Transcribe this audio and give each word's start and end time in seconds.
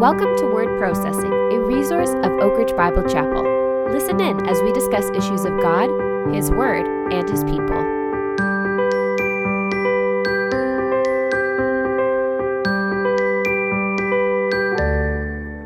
Welcome 0.00 0.34
to 0.38 0.46
Word 0.46 0.78
Processing, 0.78 1.30
a 1.30 1.60
resource 1.60 2.08
of 2.08 2.32
Oak 2.40 2.56
Ridge 2.56 2.74
Bible 2.74 3.02
Chapel. 3.02 3.42
Listen 3.92 4.18
in 4.18 4.48
as 4.48 4.58
we 4.62 4.72
discuss 4.72 5.10
issues 5.10 5.44
of 5.44 5.60
God, 5.60 5.90
His 6.34 6.50
Word, 6.50 6.86
and 7.12 7.28
His 7.28 7.44
people. 7.44 7.76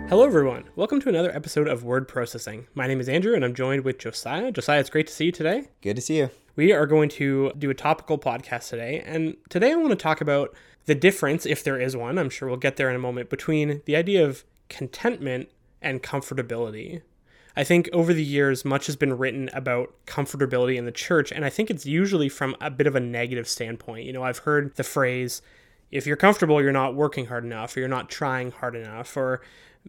Hello, 0.08 0.24
everyone. 0.24 0.64
Welcome 0.74 1.00
to 1.02 1.08
another 1.08 1.30
episode 1.30 1.68
of 1.68 1.84
Word 1.84 2.08
Processing. 2.08 2.66
My 2.74 2.88
name 2.88 2.98
is 2.98 3.08
Andrew, 3.08 3.36
and 3.36 3.44
I'm 3.44 3.54
joined 3.54 3.84
with 3.84 3.98
Josiah. 3.98 4.50
Josiah, 4.50 4.80
it's 4.80 4.90
great 4.90 5.06
to 5.06 5.12
see 5.12 5.26
you 5.26 5.32
today. 5.32 5.68
Good 5.80 5.94
to 5.94 6.02
see 6.02 6.16
you. 6.16 6.30
We 6.56 6.72
are 6.72 6.86
going 6.86 7.08
to 7.10 7.52
do 7.56 7.70
a 7.70 7.74
topical 7.74 8.18
podcast 8.18 8.68
today, 8.70 9.00
and 9.06 9.36
today 9.48 9.70
I 9.70 9.76
want 9.76 9.90
to 9.90 9.96
talk 9.96 10.20
about 10.20 10.56
the 10.86 10.94
difference, 10.94 11.46
if 11.46 11.64
there 11.64 11.80
is 11.80 11.96
one, 11.96 12.18
I'm 12.18 12.30
sure 12.30 12.48
we'll 12.48 12.56
get 12.58 12.76
there 12.76 12.90
in 12.90 12.96
a 12.96 13.00
moment, 13.00 13.30
between 13.30 13.82
the 13.86 13.96
idea 13.96 14.24
of 14.24 14.44
contentment 14.68 15.48
and 15.80 16.02
comfortability. 16.02 17.02
I 17.56 17.62
think 17.62 17.88
over 17.92 18.12
the 18.12 18.24
years, 18.24 18.64
much 18.64 18.86
has 18.86 18.96
been 18.96 19.16
written 19.16 19.48
about 19.52 19.94
comfortability 20.06 20.76
in 20.76 20.86
the 20.86 20.92
church, 20.92 21.30
and 21.30 21.44
I 21.44 21.50
think 21.50 21.70
it's 21.70 21.86
usually 21.86 22.28
from 22.28 22.56
a 22.60 22.70
bit 22.70 22.86
of 22.86 22.96
a 22.96 23.00
negative 23.00 23.48
standpoint. 23.48 24.06
You 24.06 24.12
know, 24.12 24.24
I've 24.24 24.38
heard 24.38 24.74
the 24.74 24.82
phrase, 24.82 25.40
if 25.92 26.06
you're 26.06 26.16
comfortable, 26.16 26.60
you're 26.60 26.72
not 26.72 26.96
working 26.96 27.26
hard 27.26 27.44
enough, 27.44 27.76
or 27.76 27.80
you're 27.80 27.88
not 27.88 28.10
trying 28.10 28.50
hard 28.50 28.74
enough, 28.74 29.16
or 29.16 29.40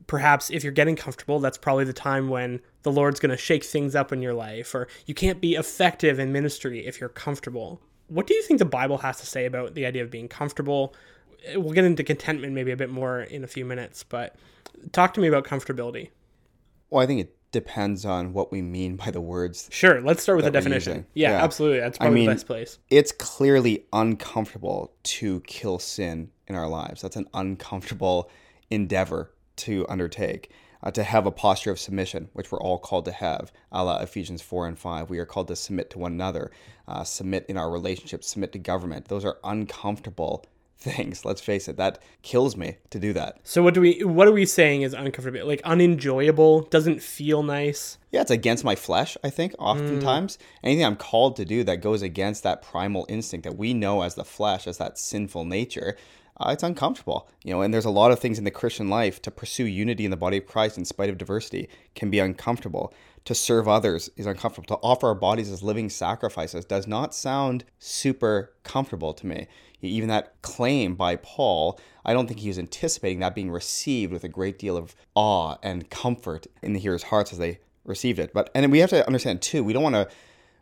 perhaps 0.08 0.52
if 0.52 0.64
you're 0.64 0.74
getting 0.74 0.96
comfortable, 0.96 1.40
that's 1.40 1.58
probably 1.58 1.86
the 1.86 1.94
time 1.94 2.30
when 2.30 2.60
the 2.84 2.92
Lord's 2.92 3.20
going 3.20 3.32
to 3.32 3.38
shake 3.38 3.64
things 3.64 3.96
up 3.96 4.14
in 4.14 4.22
your 4.22 4.34
life, 4.34 4.76
or 4.76 4.88
you 5.08 5.16
can't 5.16 5.42
be 5.42 5.56
effective 5.56 6.20
in 6.20 6.32
ministry 6.32 6.86
if 6.86 7.00
you're 7.00 7.10
comfortable. 7.10 7.82
What 8.08 8.28
do 8.28 8.34
you 8.34 8.44
think 8.44 8.60
the 8.60 8.66
Bible 8.66 9.00
has 9.00 9.20
to 9.20 9.26
say 9.26 9.46
about 9.46 9.74
the 9.74 9.86
idea 9.86 10.04
of 10.04 10.12
being 10.12 10.28
comfortable? 10.28 10.94
We'll 11.56 11.74
get 11.74 11.86
into 11.86 12.04
contentment 12.04 12.54
maybe 12.54 12.72
a 12.72 12.78
bit 12.78 12.90
more 12.90 13.22
in 13.22 13.44
a 13.44 13.48
few 13.48 13.66
minutes, 13.66 14.04
but 14.04 14.36
talk 14.92 15.14
to 15.16 15.22
me 15.22 15.28
about 15.28 15.46
comfortability. 15.46 16.10
Well, 16.90 17.04
I 17.04 17.08
think 17.08 17.22
it 17.22 17.36
depends 17.52 18.06
on 18.06 18.34
what 18.34 18.52
we 18.52 18.62
mean 18.62 18.96
by 18.96 19.12
the 19.12 19.22
words. 19.22 19.70
Sure, 19.72 20.02
let's 20.02 20.22
start 20.22 20.36
with 20.36 20.46
the 20.46 20.52
definition. 20.52 21.06
Yeah, 21.14 21.32
yeah, 21.32 21.44
absolutely. 21.44 21.80
That's 21.80 21.98
probably 21.98 22.12
I 22.12 22.20
mean, 22.20 22.26
the 22.28 22.34
best 22.34 22.48
place. 22.48 22.80
It's 22.90 23.12
clearly 23.12 23.86
uncomfortable 23.94 24.94
to 25.04 25.40
kill 25.42 25.80
sin 25.80 26.32
in 26.48 26.56
our 26.56 26.68
lives. 26.68 27.02
That's 27.02 27.16
an 27.16 27.28
uncomfortable 27.34 28.30
endeavor 28.70 29.32
to 29.58 29.86
undertake. 29.88 30.52
Uh, 30.86 30.92
to 30.92 31.04
have 31.04 31.26
a 31.26 31.32
posture 31.32 31.72
of 31.72 31.80
submission, 31.80 32.30
which 32.34 32.52
we're 32.52 32.62
all 32.62 32.78
called 32.78 33.06
to 33.06 33.12
have, 33.12 33.52
a 33.72 33.84
la 33.84 33.98
Ephesians 33.98 34.44
4 34.44 34.68
and 34.68 34.78
5. 34.78 35.10
We 35.10 35.18
are 35.18 35.26
called 35.26 35.48
to 35.48 35.56
submit 35.56 35.90
to 35.90 35.98
one 35.98 36.12
another, 36.12 36.52
uh, 36.88 37.04
submit 37.04 37.48
in 37.50 37.58
our 37.58 37.72
relationships, 37.72 38.30
submit 38.30 38.52
to 38.52 38.60
government. 38.60 39.08
Those 39.08 39.26
are 39.26 39.40
uncomfortable 39.44 40.46
things. 40.78 41.26
Let's 41.26 41.42
face 41.42 41.68
it, 41.68 41.78
that 41.78 41.98
kills 42.22 42.56
me 42.56 42.78
to 42.92 43.00
do 43.00 43.14
that. 43.14 43.40
So 43.44 43.64
what 43.64 43.74
do 43.74 43.82
we 43.82 44.04
what 44.04 44.28
are 44.28 44.32
we 44.32 44.46
saying 44.46 44.84
is 44.84 44.94
uncomfortable? 44.94 45.48
Like 45.48 45.62
unenjoyable, 45.64 46.62
doesn't 46.62 47.02
feel 47.02 47.42
nice. 47.42 47.98
Yeah, 48.12 48.22
it's 48.22 48.30
against 48.30 48.64
my 48.64 48.76
flesh, 48.76 49.18
I 49.24 49.32
think, 49.32 49.56
oftentimes. 49.58 50.38
Mm. 50.38 50.42
Anything 50.64 50.86
I'm 50.86 50.96
called 50.98 51.36
to 51.38 51.46
do 51.46 51.64
that 51.64 51.82
goes 51.82 52.04
against 52.04 52.44
that 52.44 52.62
primal 52.62 53.08
instinct 53.10 53.46
that 53.46 53.58
we 53.58 53.74
know 53.74 54.04
as 54.04 54.14
the 54.14 54.24
flesh, 54.24 54.68
as 54.68 54.78
that 54.78 55.00
sinful 55.00 55.46
nature, 55.46 55.98
uh, 56.38 56.50
it's 56.52 56.64
uncomfortable. 56.64 57.30
You 57.44 57.54
know, 57.54 57.62
and 57.62 57.74
there's 57.74 57.86
a 57.86 57.90
lot 57.90 58.12
of 58.12 58.20
things 58.20 58.38
in 58.38 58.44
the 58.44 58.52
Christian 58.52 58.90
life 58.90 59.22
to 59.24 59.32
pursue 59.32 59.66
unity 59.66 60.06
in 60.06 60.12
the 60.12 60.18
body 60.18 60.38
of 60.38 60.46
Christ 60.46 60.78
in 60.78 60.86
spite 60.86 61.10
of 61.10 61.18
diversity 61.18 61.70
can 61.96 62.10
be 62.10 62.20
uncomfortable. 62.20 62.94
To 63.26 63.34
serve 63.34 63.68
others 63.68 64.10
is 64.18 64.28
uncomfortable. 64.28 64.68
To 64.68 64.84
offer 64.84 65.08
our 65.08 65.16
bodies 65.16 65.52
as 65.52 65.64
living 65.64 65.90
sacrifices 65.90 66.64
does 66.66 66.86
not 66.86 67.16
sound 67.16 67.64
super 67.80 68.54
comfortable 68.64 69.14
to 69.14 69.26
me. 69.26 69.48
Even 69.82 70.10
that 70.10 70.42
claim 70.42 70.96
by 70.96 71.16
Paul, 71.16 71.80
I 72.04 72.14
don't 72.14 72.28
think 72.28 72.40
he 72.40 72.50
was 72.50 72.60
anticipating 72.60 73.20
that 73.20 73.36
being 73.36 73.52
received 73.52 74.12
with 74.14 74.24
a 74.24 74.30
great 74.30 74.60
deal 74.60 74.78
of 74.78 74.96
awe 75.16 75.58
and 75.64 75.90
comfort 75.90 76.48
in 76.62 76.74
the 76.74 76.80
hearers' 76.80 77.04
hearts 77.04 77.32
as 77.32 77.40
they 77.40 77.60
received 77.84 78.20
it. 78.20 78.34
But 78.34 78.50
and 78.54 78.72
we 78.72 78.80
have 78.80 78.90
to 78.92 79.06
understand 79.08 79.42
too, 79.42 79.64
we 79.64 79.74
don't 79.74 79.84
want 79.84 79.96
to 79.96 80.08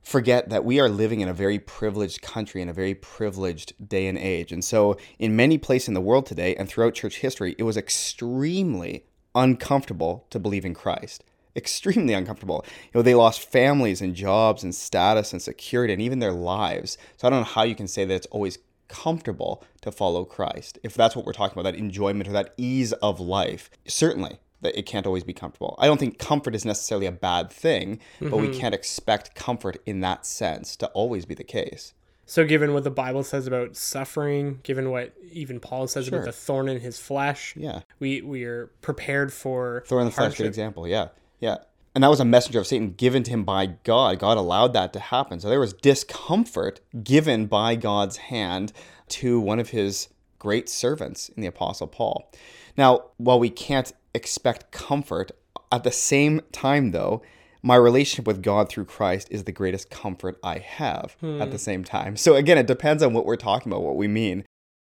forget 0.04 0.50
that 0.50 0.66
we 0.66 0.80
are 0.80 0.90
living 0.90 1.22
in 1.22 1.30
a 1.30 1.34
very 1.34 1.58
privileged 1.58 2.22
country 2.22 2.62
in 2.62 2.70
a 2.70 2.74
very 2.74 2.94
privileged 2.94 3.74
day 3.88 4.08
and 4.08 4.18
age. 4.18 4.52
And 4.52 4.64
so, 4.64 4.98
in 5.18 5.36
many 5.36 5.58
places 5.58 5.88
in 5.88 5.94
the 5.94 6.02
world 6.02 6.26
today 6.26 6.56
and 6.56 6.68
throughout 6.68 6.94
church 6.94 7.20
history, 7.20 7.56
it 7.58 7.64
was 7.64 7.78
extremely 7.78 9.06
uncomfortable 9.34 10.28
to 10.30 10.40
believe 10.40 10.66
in 10.66 10.74
Christ. 10.74 11.24
Extremely 11.56 12.16
uncomfortable. 12.16 12.66
You 12.68 12.90
know, 12.96 13.02
they 13.04 13.14
lost 13.14 13.48
families 13.52 14.02
and 14.02 14.16
jobs 14.16 14.64
and 14.64 14.74
status 14.74 15.34
and 15.34 15.42
security 15.42 15.94
and 15.94 16.02
even 16.02 16.18
their 16.18 16.32
lives. 16.32 16.98
So 17.18 17.28
I 17.28 17.30
don't 17.30 17.42
know 17.42 17.46
how 17.46 17.62
you 17.62 17.76
can 17.76 17.88
say 17.88 18.06
that 18.06 18.14
it's 18.14 18.26
always 18.28 18.58
comfortable 18.88 19.64
to 19.82 19.92
follow 19.92 20.26
Christ. 20.26 20.80
If 20.84 20.96
that's 20.96 21.16
what 21.16 21.26
we're 21.26 21.34
talking 21.34 21.54
about, 21.54 21.72
that 21.72 21.78
enjoyment 21.78 22.28
or 22.28 22.32
that 22.32 22.54
ease 22.58 22.92
of 22.94 23.20
life. 23.20 23.70
Certainly, 23.88 24.40
that 24.64 24.78
it 24.78 24.86
can't 24.86 25.06
always 25.06 25.24
be 25.24 25.34
comfortable. 25.34 25.76
I 25.80 25.88
don't 25.88 26.00
think 26.00 26.18
comfort 26.18 26.56
is 26.56 26.66
necessarily 26.66 27.06
a 27.06 27.12
bad 27.12 27.52
thing, 27.52 27.98
mm-hmm. 27.98 28.30
but 28.30 28.38
we 28.38 28.48
mm-hmm. 28.48 28.60
can't 28.60 28.76
expect 28.76 29.36
comfort 29.36 29.78
in 29.86 30.02
that 30.02 30.26
sense 30.26 30.76
to 30.78 30.88
always 30.88 31.26
be 31.26 31.36
the 31.36 31.44
case. 31.44 31.94
So, 32.26 32.46
given 32.46 32.74
what 32.74 32.84
the 32.84 32.92
Bible 32.92 33.24
says 33.24 33.48
about 33.48 33.76
suffering, 33.76 34.60
given 34.64 34.92
what 34.92 35.14
even 35.32 35.60
Paul 35.60 35.88
says 35.88 36.06
sure. 36.06 36.20
about 36.20 36.26
the 36.26 36.32
thorn 36.32 36.70
in 36.70 36.80
his 36.80 36.98
flesh, 36.98 37.54
yeah, 37.58 37.82
we 38.00 38.22
we 38.22 38.46
are 38.46 38.68
prepared 38.82 39.34
for 39.34 39.84
thorn 39.88 40.04
in 40.04 40.08
the 40.08 40.14
flesh. 40.14 40.38
Good 40.38 40.48
example, 40.48 40.88
yeah, 40.88 41.10
yeah. 41.40 41.58
And 41.96 42.04
that 42.04 42.10
was 42.10 42.20
a 42.20 42.26
messenger 42.26 42.60
of 42.60 42.66
Satan 42.66 42.94
given 42.94 43.24
to 43.24 43.32
him 43.32 43.44
by 43.44 43.68
God. 43.84 44.18
God 44.20 44.38
allowed 44.38 44.74
that 44.74 44.94
to 44.94 45.00
happen. 45.00 45.40
So 45.40 45.50
there 45.50 45.60
was 45.60 45.74
discomfort 45.74 46.80
given 47.04 47.46
by 47.46 47.76
God's 47.76 48.18
hand 48.18 48.74
to 49.10 49.40
one 49.40 49.60
of 49.60 49.70
his 49.70 50.08
great 50.40 50.70
servants 50.70 51.30
in 51.30 51.42
the 51.42 51.48
Apostle 51.48 51.88
Paul. 51.88 52.32
Now, 52.76 53.06
while 53.18 53.40
we 53.40 53.50
can't 53.50 53.94
expect 54.14 54.72
comfort. 54.72 55.32
At 55.72 55.84
the 55.84 55.92
same 55.92 56.42
time, 56.52 56.92
though, 56.92 57.22
my 57.64 57.76
relationship 57.76 58.28
with 58.28 58.44
God 58.44 58.70
through 58.70 58.86
Christ 58.86 59.30
is 59.32 59.46
the 59.46 59.52
greatest 59.52 59.90
comfort 59.90 60.38
I 60.44 60.60
have 60.60 61.16
hmm. 61.20 61.42
at 61.42 61.52
the 61.52 61.58
same 61.58 61.84
time. 61.84 62.18
So 62.18 62.36
again, 62.36 62.58
it 62.58 62.68
depends 62.68 63.02
on 63.02 63.14
what 63.14 63.26
we're 63.26 63.38
talking 63.38 63.72
about, 63.72 63.84
what 63.84 63.96
we 63.96 64.08
mean. 64.08 64.46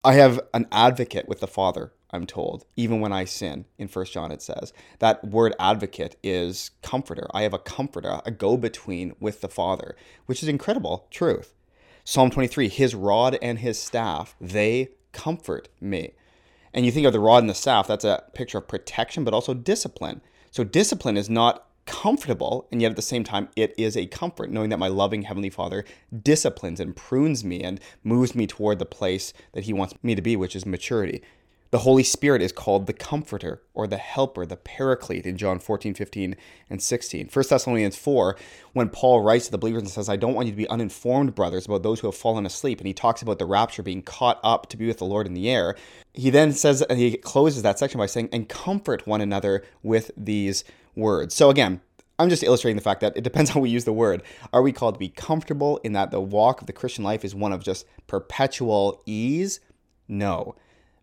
I 0.04 0.14
have 0.14 0.40
an 0.54 0.68
advocate 0.72 1.28
with 1.28 1.42
the 1.42 1.48
Father, 1.48 1.92
I'm 2.10 2.26
told, 2.26 2.66
even 2.76 3.02
when 3.02 3.14
I 3.14 3.26
sin. 3.26 3.66
In 3.78 3.88
First 3.88 4.14
John 4.14 4.32
it 4.32 4.42
says. 4.42 4.74
That 5.00 5.24
word 5.24 5.54
advocate 5.60 6.16
is 6.24 6.72
comforter. 6.82 7.28
I 7.34 7.44
have 7.44 7.54
a 7.54 7.60
comforter, 7.60 8.22
a 8.26 8.32
go-between 8.32 9.16
with 9.20 9.42
the 9.42 9.50
Father, 9.50 9.96
which 10.26 10.42
is 10.42 10.50
incredible 10.50 11.08
truth. 11.12 11.54
Psalm 12.04 12.32
23, 12.32 12.68
his 12.70 12.96
rod 12.96 13.38
and 13.42 13.60
his 13.60 13.78
staff, 13.78 14.36
they 14.42 14.90
comfort 15.12 15.70
me. 15.80 16.14
And 16.74 16.86
you 16.86 16.92
think 16.92 17.06
of 17.06 17.14
the 17.14 17.20
rod 17.20 17.44
and 17.44 17.50
the 17.50 17.56
staff, 17.56 17.88
that's 17.88 18.06
a 18.06 18.24
picture 18.34 18.58
of 18.58 18.68
protection, 18.68 19.24
but 19.24 19.34
also 19.34 19.54
discipline. 19.54 20.22
So 20.52 20.64
discipline 20.64 21.18
is 21.18 21.30
not 21.30 21.68
comfortable, 21.86 22.68
and 22.72 22.82
yet 22.82 22.92
at 22.92 22.96
the 22.96 23.02
same 23.02 23.24
time, 23.24 23.50
it 23.56 23.74
is 23.78 23.98
a 23.98 24.06
comfort, 24.06 24.52
knowing 24.52 24.70
that 24.70 24.78
my 24.78 24.88
loving 24.88 25.24
Heavenly 25.24 25.50
Father 25.50 25.84
disciplines 26.24 26.80
and 26.80 26.96
prunes 26.96 27.44
me 27.44 27.62
and 27.62 27.80
moves 28.04 28.36
me 28.36 28.48
toward 28.48 28.80
the 28.80 28.86
place 28.86 29.34
that 29.54 29.66
He 29.66 29.74
wants 29.74 29.96
me 30.04 30.16
to 30.16 30.22
be, 30.22 30.36
which 30.36 30.56
is 30.56 30.66
maturity. 30.66 31.22
The 31.72 31.80
Holy 31.80 32.04
Spirit 32.04 32.42
is 32.42 32.52
called 32.52 32.86
the 32.86 32.94
Comforter 32.94 33.62
or 33.74 33.88
the 33.88 33.98
Helper, 33.98 34.46
the 34.46 34.58
Paraclete 34.58 35.26
in 35.26 35.38
John 35.38 35.58
14, 35.58 35.94
15, 35.94 36.36
and 36.70 36.84
16. 36.84 37.30
1 37.32 37.46
Thessalonians 37.50 37.96
4, 37.96 38.36
when 38.74 38.90
Paul 38.90 39.22
writes 39.22 39.46
to 39.46 39.52
the 39.52 39.58
believers 39.58 39.84
and 39.84 39.90
says, 39.90 40.10
I 40.10 40.18
don't 40.18 40.34
want 40.34 40.48
you 40.48 40.52
to 40.52 40.58
be 40.58 40.68
uninformed, 40.68 41.34
brothers, 41.34 41.66
about 41.66 41.82
those 41.82 42.02
who 42.02 42.08
have 42.08 42.16
fallen 42.16 42.46
asleep. 42.46 42.82
And 42.82 42.88
he 42.88 42.94
talks 42.94 43.22
about 43.22 43.40
the 43.40 43.46
rapture 43.46 43.84
being 43.84 44.02
caught 44.02 44.42
up 44.44 44.68
to 44.68 44.78
be 44.78 44.86
with 44.86 44.98
the 44.98 45.06
Lord 45.06 45.26
in 45.26 45.34
the 45.34 45.50
air. 45.50 45.78
He 46.14 46.30
then 46.30 46.52
says, 46.52 46.82
and 46.82 47.00
he 47.00 47.16
closes 47.16 47.64
that 47.64 47.80
section 47.80 48.00
by 48.00 48.06
saying, 48.06 48.28
and 48.34 48.50
comfort 48.50 49.08
one 49.08 49.22
another 49.22 49.64
with 49.82 50.12
these 50.18 50.66
words. 50.94 51.34
So 51.34 51.50
again, 51.50 51.80
I'm 52.20 52.28
just 52.28 52.44
illustrating 52.44 52.76
the 52.76 52.84
fact 52.84 53.00
that 53.00 53.16
it 53.16 53.24
depends 53.24 53.50
how 53.52 53.62
we 53.62 53.70
use 53.70 53.86
the 53.86 53.94
word. 53.94 54.24
Are 54.52 54.62
we 54.62 54.74
called 54.74 54.96
to 54.96 55.00
be 55.00 55.08
comfortable 55.08 55.78
in 55.86 55.94
that 55.94 56.12
the 56.12 56.20
walk 56.20 56.60
of 56.60 56.68
the 56.68 56.74
Christian 56.74 57.06
life 57.06 57.24
is 57.24 57.34
one 57.34 57.54
of 57.54 57.64
just 57.64 57.86
perpetual 58.08 59.02
ease? 59.06 59.62
No. 60.10 60.56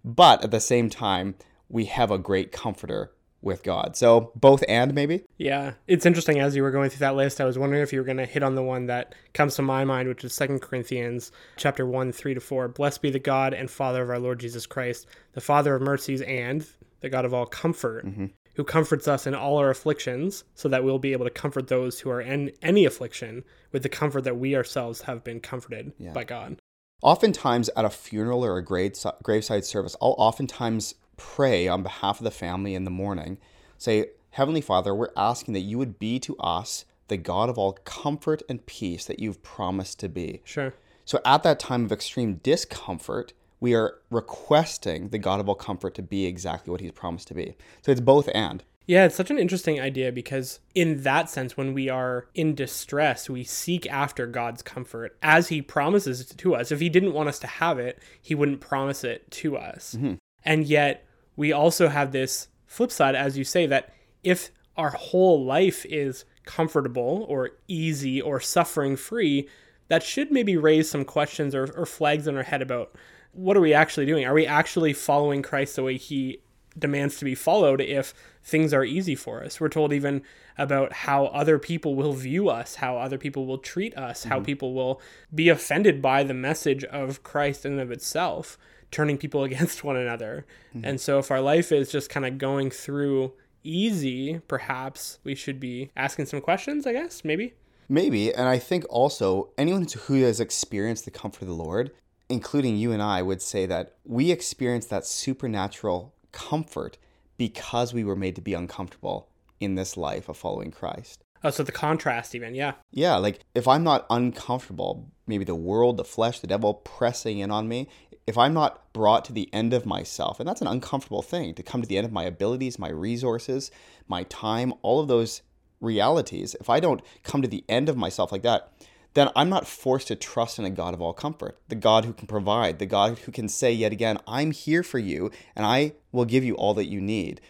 But 0.05 0.43
at 0.43 0.51
the 0.51 0.61
same 0.61 0.91
time, 0.91 1.35
we 1.69 1.87
have 1.87 2.11
a 2.11 2.19
great 2.19 2.53
comforter 2.53 3.13
with 3.41 3.63
God. 3.63 3.97
So 3.97 4.33
both 4.35 4.65
and 4.69 4.95
maybe? 4.95 5.25
Yeah. 5.37 5.73
It's 5.87 6.07
interesting 6.07 6.41
as 6.41 6.57
you 6.57 6.63
were 6.63 6.71
going 6.71 6.91
through 6.91 7.01
that 7.01 7.15
list, 7.15 7.41
I 7.41 7.45
was 7.45 7.59
wondering 7.59 7.83
if 7.83 7.93
you 7.93 8.01
were 8.01 8.05
going 8.05 8.19
to 8.19 8.27
hit 8.27 8.43
on 8.43 8.55
the 8.55 8.63
one 8.63 8.87
that 8.87 9.15
comes 9.33 9.55
to 9.57 9.63
my 9.63 9.85
mind, 9.85 10.09
which 10.09 10.25
is 10.25 10.33
Second 10.33 10.61
Corinthians 10.61 11.31
chapter 11.57 11.87
1, 11.87 12.13
3 12.13 12.35
to 12.35 12.41
4. 12.41 12.69
Blessed 12.69 13.03
be 13.03 13.11
the 13.11 13.19
God 13.19 13.55
and 13.55 13.71
Father 13.71 14.03
of 14.03 14.11
our 14.11 14.19
Lord 14.19 14.41
Jesus 14.41 14.67
Christ, 14.67 15.07
the 15.33 15.41
Father 15.41 15.75
of 15.75 15.83
mercies 15.83 16.21
and 16.23 16.67
the 17.01 17.09
God 17.09 17.25
of 17.25 17.33
all 17.33 17.47
comfort, 17.47 18.07
mm-hmm. 18.07 18.27
who 18.55 18.65
comforts 18.65 19.07
us 19.07 19.27
in 19.27 19.35
all 19.35 19.57
our 19.59 19.71
afflictions, 19.71 20.43
so 20.55 20.69
that 20.69 20.83
we'll 20.83 20.99
be 20.99 21.13
able 21.13 21.25
to 21.25 21.31
comfort 21.31 21.69
those 21.69 22.01
who 22.01 22.11
are 22.11 22.21
in 22.21 22.51
any 22.61 22.85
affliction 22.85 23.45
with 23.71 23.85
the 23.85 23.89
comfort 23.89 24.25
that 24.25 24.37
we 24.37 24.57
ourselves 24.57 25.03
have 25.03 25.23
been 25.23 25.39
comforted 25.39 25.93
yeah. 25.99 26.13
by 26.13 26.25
God. 26.25 26.59
Oftentimes 27.01 27.71
at 27.77 27.85
a 27.85 27.91
funeral 27.91 28.45
or 28.45 28.59
a 28.59 28.65
graveside 28.65 29.65
service, 29.65 29.95
I'll 30.03 30.17
oftentimes 30.19 30.97
pray 31.17 31.69
on 31.69 31.85
behalf 31.85 32.19
of 32.19 32.25
the 32.25 32.31
family 32.33 32.75
in 32.75 32.85
the 32.85 32.91
morning. 32.91 33.39
Say, 33.77 34.11
Heavenly 34.31 34.61
Father, 34.61 34.93
we're 34.93 35.13
asking 35.17 35.55
that 35.55 35.61
you 35.61 35.79
would 35.79 36.01
be 36.01 36.19
to 36.19 36.37
us 36.39 36.85
the 37.07 37.17
God 37.17 37.49
of 37.49 37.57
all 37.57 37.73
comfort 37.85 38.43
and 38.49 38.67
peace 38.67 39.05
that 39.07 39.21
you've 39.21 39.43
promised 39.43 40.01
to 40.01 40.09
be. 40.09 40.43
Sure. 40.45 40.75
So 41.05 41.21
at 41.25 41.45
that 41.45 41.61
time 41.61 41.85
of 41.85 41.93
extreme 41.93 42.41
discomfort, 42.43 43.33
we 43.61 43.75
are 43.75 43.99
requesting 44.11 45.09
the 45.09 45.19
God 45.19 45.39
of 45.41 45.49
all 45.49 45.55
comfort 45.55 45.95
to 45.95 46.03
be 46.03 46.27
exactly 46.27 46.71
what 46.71 46.81
he's 46.81 46.93
promised 46.93 47.29
to 47.29 47.35
be. 47.35 47.57
So 47.83 47.93
it's 47.93 48.01
both 48.01 48.29
and. 48.35 48.65
Yeah, 48.89 49.05
it's 49.05 49.15
such 49.15 49.31
an 49.31 49.39
interesting 49.39 49.79
idea 49.79 50.11
because, 50.11 50.61
in 50.75 51.03
that 51.03 51.29
sense, 51.29 51.59
when 51.59 51.75
we 51.75 51.91
are 51.91 52.27
in 52.35 52.55
distress, 52.55 53.29
we 53.29 53.45
seek 53.45 53.87
after 53.87 54.27
God's 54.27 54.63
comfort 54.63 55.15
as 55.23 55.49
He 55.49 55.61
promises 55.61 56.23
it 56.23 56.39
to 56.39 56.55
us. 56.55 56.73
If 56.73 56.81
He 56.81 56.89
didn't 56.89 57.13
want 57.13 57.29
us 57.29 57.39
to 57.41 57.47
have 57.47 57.79
it, 57.79 58.03
He 58.23 58.35
wouldn't 58.35 58.63
promise 58.63 59.05
it 59.05 59.31
to 59.33 59.59
us. 59.59 59.95
Mm-hmm. 59.95 60.15
And 60.43 60.65
yet, 60.65 61.07
we 61.37 61.53
also 61.53 61.89
have 61.89 62.13
this 62.13 62.49
flip 62.65 62.91
side, 62.91 63.15
as 63.15 63.37
you 63.37 63.45
say, 63.45 63.67
that 63.67 63.93
if 64.25 64.51
our 64.75 64.91
whole 64.91 65.45
life 65.45 65.85
is 65.85 66.25
comfortable 66.47 67.27
or 67.29 67.51
easy 67.69 68.23
or 68.23 68.41
suffering 68.41 68.97
free, 68.97 69.51
that 69.89 70.03
should 70.03 70.33
maybe 70.33 70.57
raise 70.57 70.91
some 70.91 71.05
questions 71.05 71.55
or, 71.55 71.71
or 71.77 71.85
flags 71.85 72.27
in 72.27 72.39
our 72.39 72.43
head 72.43 72.63
about 72.63 72.95
what 73.33 73.55
are 73.55 73.61
we 73.61 73.75
actually 73.75 74.07
doing? 74.07 74.25
Are 74.25 74.33
we 74.33 74.47
actually 74.47 74.95
following 74.95 75.43
Christ 75.43 75.77
the 75.77 75.83
way 75.83 75.99
He 75.99 76.41
demands 76.79 77.19
to 77.19 77.25
be 77.25 77.35
followed 77.35 77.81
if 77.81 78.15
things 78.49 78.73
are 78.73 78.85
easy 78.85 79.15
for 79.15 79.45
us. 79.45 79.61
We're 79.61 79.69
told 79.69 79.93
even 79.93 80.23
about 80.57 80.93
how 80.93 81.27
other 81.27 81.59
people 81.59 81.95
will 81.95 82.15
view 82.15 82.49
us, 82.49 82.77
how 82.77 82.97
other 82.97 83.19
people 83.19 83.47
will 83.47 83.59
treat 83.59 83.97
us, 83.97 84.21
mm-hmm. 84.21 84.31
how 84.31 84.41
people 84.41 84.73
will 84.73 85.01
be 85.35 85.51
offended 85.51 86.01
by 86.01 86.25
the 86.25 86.35
message 86.35 86.83
of 86.85 87.23
Christ 87.23 87.67
in 87.67 87.73
and 87.73 87.81
of 87.81 87.91
itself, 87.91 88.59
turning 88.91 89.19
people 89.19 89.45
against 89.51 89.85
one 89.85 89.97
another. 89.97 90.47
Mm-hmm. 90.75 90.87
And 90.87 91.01
so 91.01 91.19
if 91.19 91.31
our 91.31 91.43
life 91.43 91.71
is 91.71 91.93
just 91.93 92.09
kind 92.09 92.25
of 92.25 92.39
going 92.39 92.71
through 92.71 93.35
easy, 93.63 94.41
perhaps 94.49 95.19
we 95.25 95.35
should 95.35 95.61
be 95.61 95.91
asking 95.95 96.27
some 96.27 96.41
questions, 96.41 96.87
I 96.87 96.93
guess, 96.95 97.25
maybe. 97.25 97.53
Maybe. 97.89 98.35
And 98.35 98.49
I 98.49 98.59
think 98.59 98.85
also 98.89 99.51
anyone 99.59 99.87
who 100.07 100.23
has 100.23 100.41
experienced 100.41 101.05
the 101.05 101.11
comfort 101.11 101.43
of 101.43 101.49
the 101.49 101.55
Lord, 101.55 101.91
including 102.31 102.77
you 102.77 102.93
and 102.93 103.03
I, 103.03 103.21
would 103.21 103.43
say 103.43 103.67
that 103.67 103.97
we 104.05 104.31
experience 104.31 104.87
that 104.87 105.07
supernatural 105.07 106.15
comfort 106.33 106.99
because 107.39 107.95
we 107.95 108.05
were 108.05 108.17
made 108.17 108.35
to 108.35 108.43
be 108.43 108.53
uncomfortable 108.53 109.31
in 109.61 109.75
this 109.77 109.97
life 109.97 110.29
of 110.29 110.37
following 110.37 110.71
Christ. 110.71 111.25
Oh, 111.43 111.51
so 111.51 111.63
the 111.63 111.73
contrast, 111.73 112.35
even, 112.35 112.55
yeah. 112.55 112.73
Yeah, 112.91 113.17
like 113.17 113.41
if 113.55 113.67
I'm 113.69 113.85
not 113.85 114.07
uncomfortable, 114.11 115.11
maybe 115.27 115.45
the 115.45 115.55
world, 115.55 115.97
the 115.97 116.05
flesh, 116.05 116.41
the 116.41 116.49
devil 116.49 116.75
pressing 116.75 117.39
in 117.39 117.51
on 117.51 117.69
me, 117.69 117.89
if 118.27 118.37
I'm 118.37 118.53
not 118.53 118.93
brought 118.93 119.25
to 119.27 119.33
the 119.33 119.49
end 119.55 119.73
of 119.73 119.87
myself, 119.87 120.41
and 120.41 120.49
that's 120.49 120.61
an 120.61 120.67
uncomfortable 120.67 121.23
thing 121.23 121.55
to 121.55 121.63
come 121.63 121.81
to 121.81 121.89
the 121.89 121.97
end 121.97 122.05
of 122.05 122.13
my 122.13 122.25
abilities, 122.25 122.79
my 122.79 122.91
resources, 122.91 123.71
my 124.07 124.25
time, 124.25 124.75
all 124.83 125.01
of 125.01 125.09
those 125.09 125.43
realities, 125.81 126.57
if 126.61 126.69
I 126.69 126.81
don't 126.81 127.01
come 127.23 127.41
to 127.41 127.49
the 127.49 127.65
end 127.69 127.89
of 127.89 127.97
myself 127.97 128.33
like 128.33 128.43
that, 128.43 128.73
then 129.19 129.31
I'm 129.35 129.49
not 129.49 129.67
forced 129.67 130.09
to 130.09 130.17
trust 130.17 130.59
in 130.59 130.65
a 130.65 130.71
God 130.71 130.95
of 130.95 131.03
all 131.03 131.13
comfort, 131.13 131.59
the 131.69 131.75
God 131.75 132.05
who 132.05 132.13
can 132.13 132.27
provide, 132.27 132.79
the 132.79 132.87
God 132.87 133.19
who 133.21 133.33
can 133.33 133.49
say 133.49 133.73
yet 133.73 133.93
again, 133.93 134.19
I'm 134.27 134.53
here 134.53 134.83
for 134.83 134.99
you 134.99 135.31
and 135.57 135.67
I 135.67 135.95
will 136.13 136.25
give 136.25 136.45
you 136.45 136.55
all 136.55 136.75
that 136.75 136.87
you 136.87 137.01
need. 137.01 137.41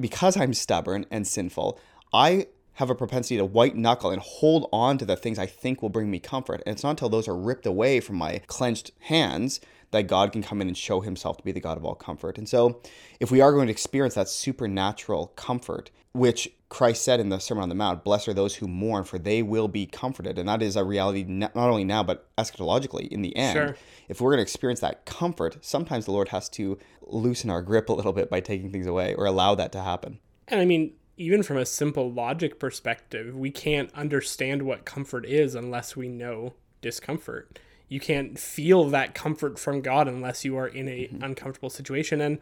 Because 0.00 0.36
I'm 0.36 0.54
stubborn 0.54 1.06
and 1.10 1.26
sinful, 1.26 1.78
I 2.12 2.46
have 2.74 2.90
a 2.90 2.94
propensity 2.94 3.36
to 3.36 3.44
white 3.44 3.76
knuckle 3.76 4.10
and 4.10 4.20
hold 4.20 4.68
on 4.72 4.98
to 4.98 5.04
the 5.04 5.16
things 5.16 5.38
I 5.38 5.46
think 5.46 5.80
will 5.80 5.90
bring 5.90 6.10
me 6.10 6.18
comfort. 6.18 6.62
And 6.66 6.74
it's 6.74 6.82
not 6.82 6.90
until 6.90 7.08
those 7.08 7.28
are 7.28 7.36
ripped 7.36 7.66
away 7.66 8.00
from 8.00 8.16
my 8.16 8.40
clenched 8.46 8.90
hands 9.00 9.60
that 9.92 10.08
God 10.08 10.32
can 10.32 10.42
come 10.42 10.60
in 10.60 10.68
and 10.68 10.76
show 10.76 11.00
himself 11.00 11.36
to 11.38 11.44
be 11.44 11.52
the 11.52 11.60
God 11.60 11.78
of 11.78 11.84
all 11.84 11.94
comfort. 11.94 12.36
And 12.36 12.48
so, 12.48 12.80
if 13.20 13.30
we 13.30 13.40
are 13.40 13.52
going 13.52 13.68
to 13.68 13.72
experience 13.72 14.14
that 14.14 14.28
supernatural 14.28 15.28
comfort, 15.36 15.90
which 16.12 16.50
Christ 16.68 17.04
said 17.04 17.20
in 17.20 17.28
the 17.28 17.38
Sermon 17.38 17.62
on 17.62 17.68
the 17.68 17.74
Mount, 17.74 18.02
Blessed 18.02 18.28
are 18.28 18.34
those 18.34 18.56
who 18.56 18.66
mourn, 18.66 19.04
for 19.04 19.18
they 19.18 19.42
will 19.42 19.68
be 19.68 19.86
comforted. 19.86 20.38
And 20.38 20.48
that 20.48 20.62
is 20.62 20.76
a 20.76 20.84
reality 20.84 21.24
not 21.24 21.54
only 21.54 21.84
now, 21.84 22.02
but 22.02 22.34
eschatologically 22.36 23.08
in 23.08 23.22
the 23.22 23.36
end. 23.36 23.54
Sure. 23.54 23.76
If 24.08 24.20
we're 24.20 24.30
going 24.30 24.38
to 24.38 24.42
experience 24.42 24.80
that 24.80 25.04
comfort, 25.04 25.58
sometimes 25.60 26.06
the 26.06 26.12
Lord 26.12 26.28
has 26.28 26.48
to 26.50 26.78
loosen 27.02 27.50
our 27.50 27.62
grip 27.62 27.88
a 27.88 27.92
little 27.92 28.12
bit 28.12 28.30
by 28.30 28.40
taking 28.40 28.72
things 28.72 28.86
away 28.86 29.14
or 29.14 29.26
allow 29.26 29.54
that 29.54 29.72
to 29.72 29.82
happen. 29.82 30.18
And 30.48 30.60
I 30.60 30.64
mean, 30.64 30.94
even 31.16 31.42
from 31.42 31.58
a 31.58 31.66
simple 31.66 32.10
logic 32.10 32.58
perspective, 32.58 33.36
we 33.36 33.50
can't 33.50 33.92
understand 33.94 34.62
what 34.62 34.84
comfort 34.84 35.26
is 35.26 35.54
unless 35.54 35.94
we 35.94 36.08
know 36.08 36.54
discomfort. 36.80 37.58
You 37.92 38.00
can't 38.00 38.38
feel 38.38 38.84
that 38.88 39.14
comfort 39.14 39.58
from 39.58 39.82
God 39.82 40.08
unless 40.08 40.46
you 40.46 40.56
are 40.56 40.66
in 40.66 40.88
a 40.88 41.08
mm-hmm. 41.08 41.22
uncomfortable 41.22 41.68
situation. 41.68 42.22
And 42.22 42.38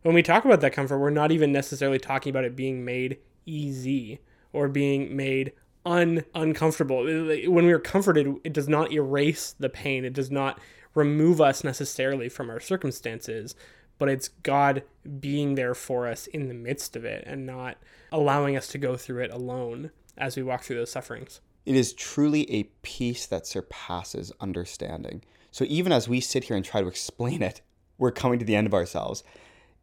when 0.00 0.14
we 0.14 0.22
talk 0.22 0.46
about 0.46 0.62
that 0.62 0.72
comfort, 0.72 0.98
we're 0.98 1.10
not 1.10 1.30
even 1.30 1.52
necessarily 1.52 1.98
talking 1.98 2.30
about 2.30 2.44
it 2.44 2.56
being 2.56 2.86
made 2.86 3.18
easy 3.44 4.20
or 4.54 4.66
being 4.66 5.14
made 5.14 5.52
un 5.84 6.24
uncomfortable. 6.34 7.04
When 7.04 7.66
we 7.66 7.72
are 7.72 7.78
comforted, 7.78 8.34
it 8.44 8.54
does 8.54 8.66
not 8.66 8.92
erase 8.92 9.54
the 9.58 9.68
pain. 9.68 10.06
It 10.06 10.14
does 10.14 10.30
not 10.30 10.58
remove 10.94 11.38
us 11.38 11.62
necessarily 11.62 12.30
from 12.30 12.48
our 12.48 12.60
circumstances, 12.60 13.54
but 13.98 14.08
it's 14.08 14.28
God 14.28 14.84
being 15.20 15.54
there 15.54 15.74
for 15.74 16.08
us 16.08 16.26
in 16.28 16.48
the 16.48 16.54
midst 16.54 16.96
of 16.96 17.04
it 17.04 17.24
and 17.26 17.44
not 17.44 17.76
allowing 18.10 18.56
us 18.56 18.68
to 18.68 18.78
go 18.78 18.96
through 18.96 19.24
it 19.24 19.30
alone 19.30 19.90
as 20.16 20.34
we 20.34 20.42
walk 20.42 20.62
through 20.62 20.76
those 20.76 20.92
sufferings. 20.92 21.42
It 21.64 21.76
is 21.76 21.92
truly 21.92 22.50
a 22.50 22.64
peace 22.82 23.26
that 23.26 23.46
surpasses 23.46 24.32
understanding. 24.40 25.22
So 25.50 25.64
even 25.68 25.92
as 25.92 26.08
we 26.08 26.20
sit 26.20 26.44
here 26.44 26.56
and 26.56 26.64
try 26.64 26.80
to 26.80 26.88
explain 26.88 27.42
it, 27.42 27.60
we're 27.96 28.10
coming 28.10 28.38
to 28.38 28.44
the 28.44 28.56
end 28.56 28.66
of 28.66 28.74
ourselves 28.74 29.22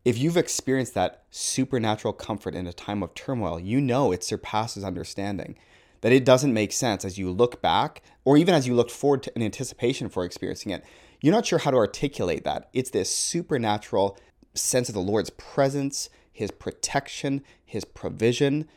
if 0.03 0.17
you've 0.17 0.37
experienced 0.37 0.95
that 0.95 1.23
supernatural 1.29 2.13
comfort 2.13 2.55
in 2.55 2.65
a 2.65 2.73
time 2.73 3.03
of 3.03 3.13
turmoil, 3.13 3.59
you 3.59 3.79
know 3.79 4.11
it 4.11 4.23
surpasses 4.23 4.83
understanding. 4.83 5.55
That 6.01 6.11
it 6.11 6.25
doesn't 6.25 6.53
make 6.53 6.71
sense 6.71 7.05
as 7.05 7.19
you 7.19 7.29
look 7.29 7.61
back, 7.61 8.01
or 8.25 8.35
even 8.35 8.55
as 8.55 8.67
you 8.67 8.73
look 8.73 8.89
forward 8.89 9.21
to 9.23 9.31
an 9.35 9.43
anticipation 9.43 10.09
for 10.09 10.25
experiencing 10.25 10.71
it. 10.71 10.83
You're 11.21 11.33
not 11.33 11.45
sure 11.45 11.59
how 11.59 11.69
to 11.69 11.77
articulate 11.77 12.43
that. 12.45 12.69
It's 12.73 12.89
this 12.89 13.15
supernatural 13.15 14.17
sense 14.55 14.89
of 14.89 14.95
the 14.95 15.01
Lord's 15.01 15.29
presence, 15.29 16.09
His 16.33 16.49
protection, 16.49 17.43
His 17.63 17.85
provision. 17.85 18.67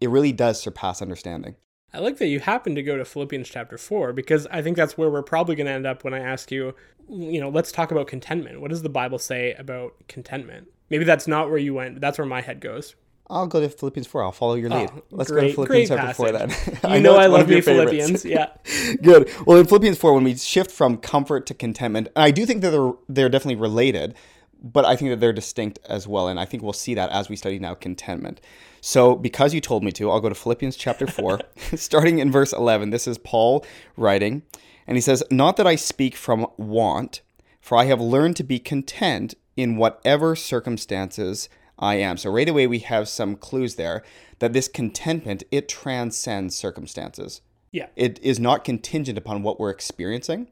It 0.00 0.10
really 0.10 0.32
does 0.32 0.60
surpass 0.60 1.00
understanding. 1.00 1.54
I 1.94 1.98
like 1.98 2.18
that 2.18 2.28
you 2.28 2.40
happen 2.40 2.74
to 2.74 2.82
go 2.82 2.96
to 2.96 3.04
Philippians 3.04 3.48
chapter 3.48 3.76
4 3.76 4.12
because 4.14 4.46
I 4.46 4.62
think 4.62 4.76
that's 4.76 4.96
where 4.96 5.10
we're 5.10 5.22
probably 5.22 5.54
going 5.54 5.66
to 5.66 5.72
end 5.72 5.86
up 5.86 6.04
when 6.04 6.14
I 6.14 6.20
ask 6.20 6.50
you, 6.50 6.74
you 7.08 7.40
know, 7.40 7.50
let's 7.50 7.70
talk 7.70 7.90
about 7.90 8.06
contentment. 8.06 8.60
What 8.60 8.70
does 8.70 8.82
the 8.82 8.88
Bible 8.88 9.18
say 9.18 9.52
about 9.54 9.94
contentment? 10.08 10.68
Maybe 10.88 11.04
that's 11.04 11.26
not 11.26 11.50
where 11.50 11.58
you 11.58 11.74
went, 11.74 11.96
but 11.96 12.00
that's 12.00 12.16
where 12.16 12.26
my 12.26 12.40
head 12.40 12.60
goes. 12.60 12.94
I'll 13.28 13.46
go 13.46 13.60
to 13.60 13.68
Philippians 13.68 14.06
4. 14.06 14.24
I'll 14.24 14.32
follow 14.32 14.54
your 14.54 14.72
oh, 14.72 14.76
lead. 14.76 14.90
Oh, 14.94 15.02
Let's 15.10 15.30
great, 15.30 15.54
go 15.56 15.64
to 15.64 15.68
Philippians 15.68 15.88
chapter 15.88 16.14
4 16.14 16.32
then. 16.32 16.50
You 16.66 16.76
I 16.84 16.98
know, 16.98 17.12
know 17.12 17.18
I 17.18 17.26
love 17.26 17.48
me 17.48 17.60
Philippians. 17.60 18.24
Yeah. 18.24 18.50
Good. 19.02 19.30
Well, 19.46 19.58
in 19.58 19.66
Philippians 19.66 19.98
4, 19.98 20.14
when 20.14 20.24
we 20.24 20.34
shift 20.36 20.70
from 20.70 20.96
comfort 20.96 21.46
to 21.46 21.54
contentment, 21.54 22.08
I 22.16 22.30
do 22.30 22.46
think 22.46 22.62
that 22.62 22.70
they're, 22.70 22.92
they're 23.08 23.28
definitely 23.28 23.60
related, 23.60 24.14
but 24.62 24.84
I 24.84 24.96
think 24.96 25.10
that 25.10 25.20
they're 25.20 25.32
distinct 25.32 25.78
as 25.88 26.06
well. 26.06 26.28
And 26.28 26.38
I 26.38 26.44
think 26.44 26.62
we'll 26.62 26.72
see 26.72 26.94
that 26.94 27.10
as 27.10 27.28
we 27.28 27.36
study 27.36 27.58
now 27.58 27.74
contentment. 27.74 28.40
So, 28.80 29.14
because 29.14 29.54
you 29.54 29.60
told 29.60 29.84
me 29.84 29.92
to, 29.92 30.10
I'll 30.10 30.20
go 30.20 30.28
to 30.28 30.34
Philippians 30.34 30.76
chapter 30.76 31.06
4, 31.08 31.40
starting 31.74 32.18
in 32.18 32.30
verse 32.30 32.52
11. 32.52 32.90
This 32.90 33.06
is 33.06 33.18
Paul 33.18 33.64
writing, 33.96 34.42
and 34.86 34.96
he 34.96 35.00
says, 35.00 35.22
Not 35.30 35.56
that 35.56 35.66
I 35.66 35.76
speak 35.76 36.16
from 36.16 36.46
want, 36.56 37.22
for 37.60 37.78
I 37.78 37.84
have 37.84 38.00
learned 38.00 38.36
to 38.36 38.44
be 38.44 38.58
content 38.58 39.34
in 39.56 39.76
whatever 39.76 40.34
circumstances 40.34 41.48
I 41.78 41.96
am. 41.96 42.16
So, 42.16 42.30
right 42.30 42.48
away, 42.48 42.66
we 42.66 42.80
have 42.80 43.08
some 43.08 43.36
clues 43.36 43.74
there 43.76 44.02
that 44.38 44.52
this 44.52 44.68
contentment, 44.68 45.44
it 45.50 45.68
transcends 45.68 46.56
circumstances. 46.56 47.40
Yeah. 47.72 47.86
It 47.96 48.18
is 48.22 48.38
not 48.38 48.64
contingent 48.64 49.16
upon 49.16 49.42
what 49.42 49.58
we're 49.58 49.70
experiencing. 49.70 50.48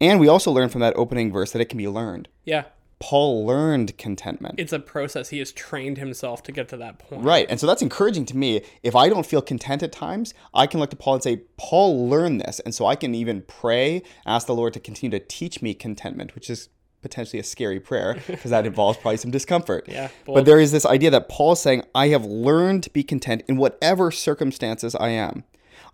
And 0.00 0.20
we 0.20 0.28
also 0.28 0.52
learn 0.52 0.68
from 0.68 0.82
that 0.82 0.96
opening 0.96 1.32
verse 1.32 1.52
that 1.52 1.62
it 1.62 1.68
can 1.68 1.78
be 1.78 1.88
learned. 1.88 2.28
Yeah. 2.44 2.64
Paul 3.00 3.46
learned 3.46 3.96
contentment. 3.96 4.58
It's 4.58 4.72
a 4.72 4.80
process. 4.80 5.28
He 5.28 5.38
has 5.38 5.52
trained 5.52 5.98
himself 5.98 6.42
to 6.44 6.52
get 6.52 6.68
to 6.70 6.76
that 6.78 6.98
point. 6.98 7.22
Right. 7.22 7.46
And 7.48 7.60
so 7.60 7.66
that's 7.66 7.82
encouraging 7.82 8.24
to 8.26 8.36
me. 8.36 8.62
If 8.82 8.96
I 8.96 9.08
don't 9.08 9.24
feel 9.24 9.40
content 9.40 9.82
at 9.82 9.92
times, 9.92 10.34
I 10.52 10.66
can 10.66 10.80
look 10.80 10.90
to 10.90 10.96
Paul 10.96 11.14
and 11.14 11.22
say, 11.22 11.42
Paul 11.56 12.08
learned 12.08 12.40
this. 12.40 12.58
And 12.60 12.74
so 12.74 12.86
I 12.86 12.96
can 12.96 13.14
even 13.14 13.42
pray, 13.42 14.02
ask 14.26 14.46
the 14.46 14.54
Lord 14.54 14.72
to 14.74 14.80
continue 14.80 15.16
to 15.16 15.24
teach 15.24 15.62
me 15.62 15.74
contentment, 15.74 16.34
which 16.34 16.50
is 16.50 16.70
potentially 17.00 17.38
a 17.38 17.44
scary 17.44 17.78
prayer 17.78 18.14
because 18.26 18.50
that 18.50 18.66
involves 18.66 18.98
probably 18.98 19.18
some 19.18 19.30
discomfort. 19.30 19.84
Yeah. 19.86 20.08
Bold. 20.24 20.36
But 20.36 20.44
there 20.44 20.58
is 20.58 20.72
this 20.72 20.84
idea 20.84 21.10
that 21.10 21.28
Paul's 21.28 21.62
saying, 21.62 21.84
I 21.94 22.08
have 22.08 22.24
learned 22.24 22.82
to 22.84 22.90
be 22.90 23.04
content 23.04 23.44
in 23.48 23.56
whatever 23.56 24.10
circumstances 24.10 24.96
I 24.96 25.10
am. 25.10 25.44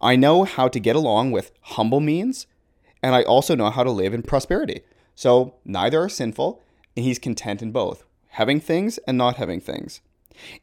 I 0.01 0.17
know 0.17 0.45
how 0.45 0.69
to 0.69 0.81
get 0.81 0.97
along 0.97 1.33
with 1.33 1.53
humble 1.61 2.01
means, 2.01 2.47
and 3.03 3.15
I 3.15 3.23
also 3.23 3.55
know 3.55 3.71
how 3.71 3.85
to 3.85 3.91
live 3.91 4.15
in 4.15 4.23
prosperity. 4.23 4.81
So 5.15 5.55
neither 5.65 6.01
are 6.01 6.09
sinful 6.09 6.63
and 6.97 7.05
he's 7.05 7.19
content 7.19 7.63
in 7.63 7.73
both, 7.73 8.05
having 8.29 8.61
things 8.61 8.99
and 9.07 9.19
not 9.19 9.37
having 9.37 9.61
things. 9.61 10.01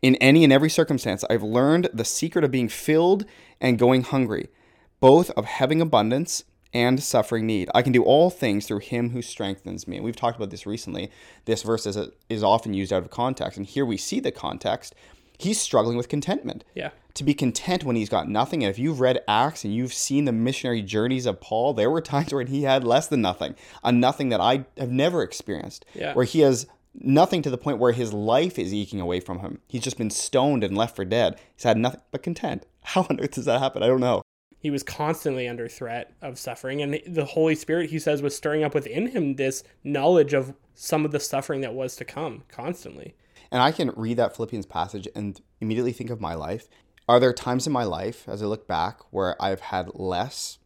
In 0.02 0.16
any 0.16 0.44
and 0.44 0.52
every 0.52 0.70
circumstance, 0.70 1.24
I've 1.30 1.44
learned 1.44 1.90
the 1.94 2.06
secret 2.06 2.44
of 2.44 2.52
being 2.52 2.70
filled 2.70 3.26
and 3.60 3.80
going 3.80 4.04
hungry, 4.04 4.50
both 5.00 5.30
of 5.32 5.46
having 5.46 5.82
abundance 5.82 6.44
and 6.74 7.02
suffering 7.02 7.46
need. 7.46 7.70
I 7.74 7.82
can 7.82 7.92
do 7.92 8.04
all 8.04 8.30
things 8.30 8.66
through 8.66 8.80
him 8.80 9.10
who 9.10 9.22
strengthens 9.22 9.88
me. 9.88 9.98
And 9.98 10.06
we've 10.06 10.16
talked 10.16 10.38
about 10.38 10.50
this 10.50 10.66
recently. 10.66 11.12
This 11.46 11.64
verse 11.64 11.86
is, 11.86 11.98
is 12.30 12.44
often 12.44 12.74
used 12.74 12.94
out 12.94 13.04
of 13.04 13.10
context. 13.10 13.58
And 13.58 13.66
here 13.66 13.86
we 13.86 13.98
see 13.98 14.20
the 14.20 14.32
context. 14.32 14.96
He's 15.42 15.60
struggling 15.60 15.98
with 15.98 16.08
contentment. 16.10 16.64
Yeah. 16.76 16.92
To 17.16 17.24
be 17.24 17.34
content 17.34 17.84
when 17.84 17.96
he's 17.96 18.10
got 18.10 18.30
nothing. 18.30 18.64
And 18.64 18.70
if 18.70 18.80
you've 18.80 19.00
read 19.02 19.20
Acts 19.28 19.66
and 19.66 19.74
you've 19.76 19.94
seen 19.94 20.26
the 20.26 20.32
missionary 20.32 20.82
journeys 20.82 21.26
of 21.26 21.42
Paul, 21.42 21.74
there 21.74 21.90
were 21.90 22.02
times 22.14 22.34
when 22.34 22.48
he 22.48 22.64
had 22.64 22.84
less 22.84 23.08
than 23.08 23.22
nothing, 23.22 23.56
a 23.84 23.92
nothing 23.92 24.30
that 24.30 24.40
I 24.42 24.66
have 24.78 24.92
never 24.92 25.22
experienced, 25.24 25.86
Yeah. 25.94 26.14
where 26.14 26.26
he 26.26 26.40
has 26.40 26.68
nothing 26.94 27.42
to 27.42 27.50
the 27.50 27.58
point 27.58 27.80
where 27.80 27.92
his 27.94 28.14
life 28.14 28.60
is 28.60 28.74
eking 28.74 29.00
away 29.02 29.20
from 29.20 29.40
him. 29.40 29.60
He's 29.68 29.82
just 29.84 29.98
been 29.98 30.10
stoned 30.10 30.64
and 30.64 30.78
left 30.78 30.96
for 30.96 31.06
dead. 31.06 31.40
He's 31.56 31.64
had 31.64 31.78
nothing 31.78 32.02
but 32.12 32.24
content. 32.24 32.66
How 32.84 33.06
on 33.10 33.20
earth 33.20 33.32
does 33.32 33.46
that 33.46 33.60
happen? 33.60 33.84
I 33.84 33.88
don't 33.88 34.00
know. 34.02 34.22
he 34.60 34.70
was 34.70 34.84
constantly 34.84 35.48
under 35.48 35.68
threat 35.68 36.14
of 36.22 36.38
suffering 36.38 36.82
and 36.82 37.00
the 37.08 37.26
holy 37.26 37.56
spirit 37.56 37.90
he 37.90 37.98
says 38.00 38.22
was 38.22 38.36
stirring 38.36 38.64
up 38.64 38.74
within 38.76 39.08
him 39.08 39.36
this 39.36 39.64
knowledge 39.84 40.34
of 40.34 40.54
some 40.76 41.04
of 41.04 41.12
the 41.12 41.20
suffering 41.20 41.62
that 41.62 41.74
was 41.74 41.96
to 41.96 42.06
come 42.06 42.44
constantly 42.48 43.16
And 43.52 43.62
I 43.62 43.72
can 43.72 43.92
read 43.96 44.18
that 44.18 44.36
Philippians 44.36 44.66
passage 44.66 45.08
and 45.16 45.40
immediately 45.60 45.92
think 45.92 46.10
of 46.10 46.22
my 46.22 46.34
life. 46.34 46.68
Are 47.10 47.20
there 47.20 47.34
times 47.34 47.68
in 47.68 47.74
my 47.74 47.84
life, 47.84 48.30
as 48.30 48.42
I 48.42 48.46
look 48.46 48.68
back, 48.68 49.02
where 49.12 49.42
I've 49.42 49.60
had 49.60 49.94
less 49.94 50.60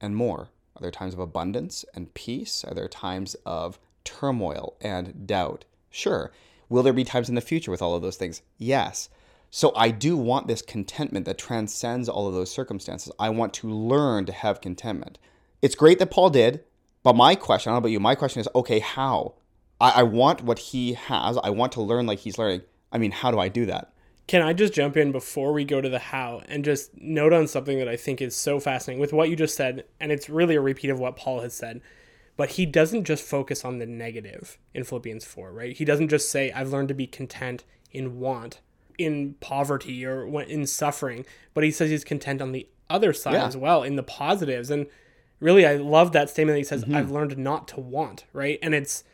and 0.00 0.16
more? 0.16 0.48
Are 0.76 0.82
there 0.82 0.90
times 0.90 1.14
of 1.14 1.20
abundance 1.20 1.84
and 1.94 2.12
peace? 2.14 2.64
Are 2.64 2.74
there 2.74 2.88
times 2.88 3.36
of 3.46 3.78
turmoil 4.04 4.76
and 4.80 5.26
doubt? 5.26 5.64
Sure. 5.90 6.32
Will 6.68 6.82
there 6.82 6.92
be 6.92 7.04
times 7.04 7.28
in 7.28 7.34
the 7.34 7.40
future 7.40 7.70
with 7.70 7.82
all 7.82 7.94
of 7.94 8.02
those 8.02 8.16
things? 8.16 8.42
Yes. 8.58 9.08
So 9.50 9.72
I 9.76 9.90
do 9.90 10.16
want 10.16 10.48
this 10.48 10.62
contentment 10.62 11.26
that 11.26 11.36
transcends 11.36 12.08
all 12.08 12.26
of 12.26 12.34
those 12.34 12.50
circumstances. 12.50 13.12
I 13.18 13.28
want 13.28 13.52
to 13.54 13.68
learn 13.68 14.24
to 14.24 14.32
have 14.32 14.62
contentment. 14.62 15.18
It's 15.60 15.74
great 15.74 15.98
that 15.98 16.10
Paul 16.10 16.30
did, 16.30 16.64
but 17.02 17.14
my 17.14 17.34
question, 17.34 17.70
I 17.70 17.72
don't 17.72 17.76
know 17.76 17.84
about 17.84 17.92
you, 17.92 18.00
my 18.00 18.14
question 18.14 18.40
is 18.40 18.48
okay, 18.54 18.78
how? 18.78 19.34
I, 19.82 19.90
I 20.00 20.02
want 20.04 20.42
what 20.42 20.58
he 20.58 20.94
has. 20.94 21.36
I 21.42 21.50
want 21.50 21.72
to 21.72 21.82
learn 21.82 22.06
like 22.06 22.20
he's 22.20 22.38
learning. 22.38 22.62
I 22.92 22.98
mean, 22.98 23.10
how 23.10 23.30
do 23.30 23.38
I 23.38 23.48
do 23.48 23.66
that? 23.66 23.92
Can 24.28 24.40
I 24.40 24.52
just 24.52 24.72
jump 24.72 24.96
in 24.96 25.10
before 25.10 25.52
we 25.52 25.64
go 25.64 25.80
to 25.80 25.88
the 25.88 25.98
how 25.98 26.42
and 26.46 26.64
just 26.64 26.96
note 26.96 27.32
on 27.32 27.48
something 27.48 27.78
that 27.78 27.88
I 27.88 27.96
think 27.96 28.22
is 28.22 28.36
so 28.36 28.60
fascinating 28.60 29.00
with 29.00 29.12
what 29.12 29.28
you 29.28 29.36
just 29.36 29.56
said? 29.56 29.84
And 29.98 30.12
it's 30.12 30.30
really 30.30 30.54
a 30.54 30.60
repeat 30.60 30.90
of 30.90 31.00
what 31.00 31.16
Paul 31.16 31.40
has 31.40 31.52
said. 31.52 31.80
But 32.36 32.50
he 32.50 32.64
doesn't 32.64 33.04
just 33.04 33.24
focus 33.24 33.64
on 33.64 33.78
the 33.78 33.86
negative 33.86 34.56
in 34.72 34.84
Philippians 34.84 35.24
4, 35.24 35.52
right? 35.52 35.76
He 35.76 35.84
doesn't 35.84 36.08
just 36.08 36.30
say, 36.30 36.52
I've 36.52 36.70
learned 36.70 36.88
to 36.88 36.94
be 36.94 37.06
content 37.06 37.64
in 37.90 38.20
want, 38.20 38.60
in 38.96 39.34
poverty, 39.40 40.06
or 40.06 40.42
in 40.42 40.66
suffering. 40.66 41.26
But 41.52 41.64
he 41.64 41.70
says 41.70 41.90
he's 41.90 42.04
content 42.04 42.40
on 42.40 42.52
the 42.52 42.68
other 42.88 43.12
side 43.12 43.34
Yeah. 43.34 43.46
as 43.46 43.56
well, 43.56 43.82
in 43.82 43.96
the 43.96 44.02
positives. 44.02 44.70
And 44.70 44.86
really, 45.40 45.66
I 45.66 45.74
love 45.74 46.12
that 46.12 46.30
statement 46.30 46.54
that 46.54 46.60
he 46.60 46.64
says, 46.64 46.84
mm-hmm. 46.84 46.94
I've 46.94 47.10
learned 47.10 47.36
not 47.36 47.68
to 47.68 47.80
want, 47.80 48.24
right? 48.32 48.58
And 48.62 48.74
it's 48.74 49.04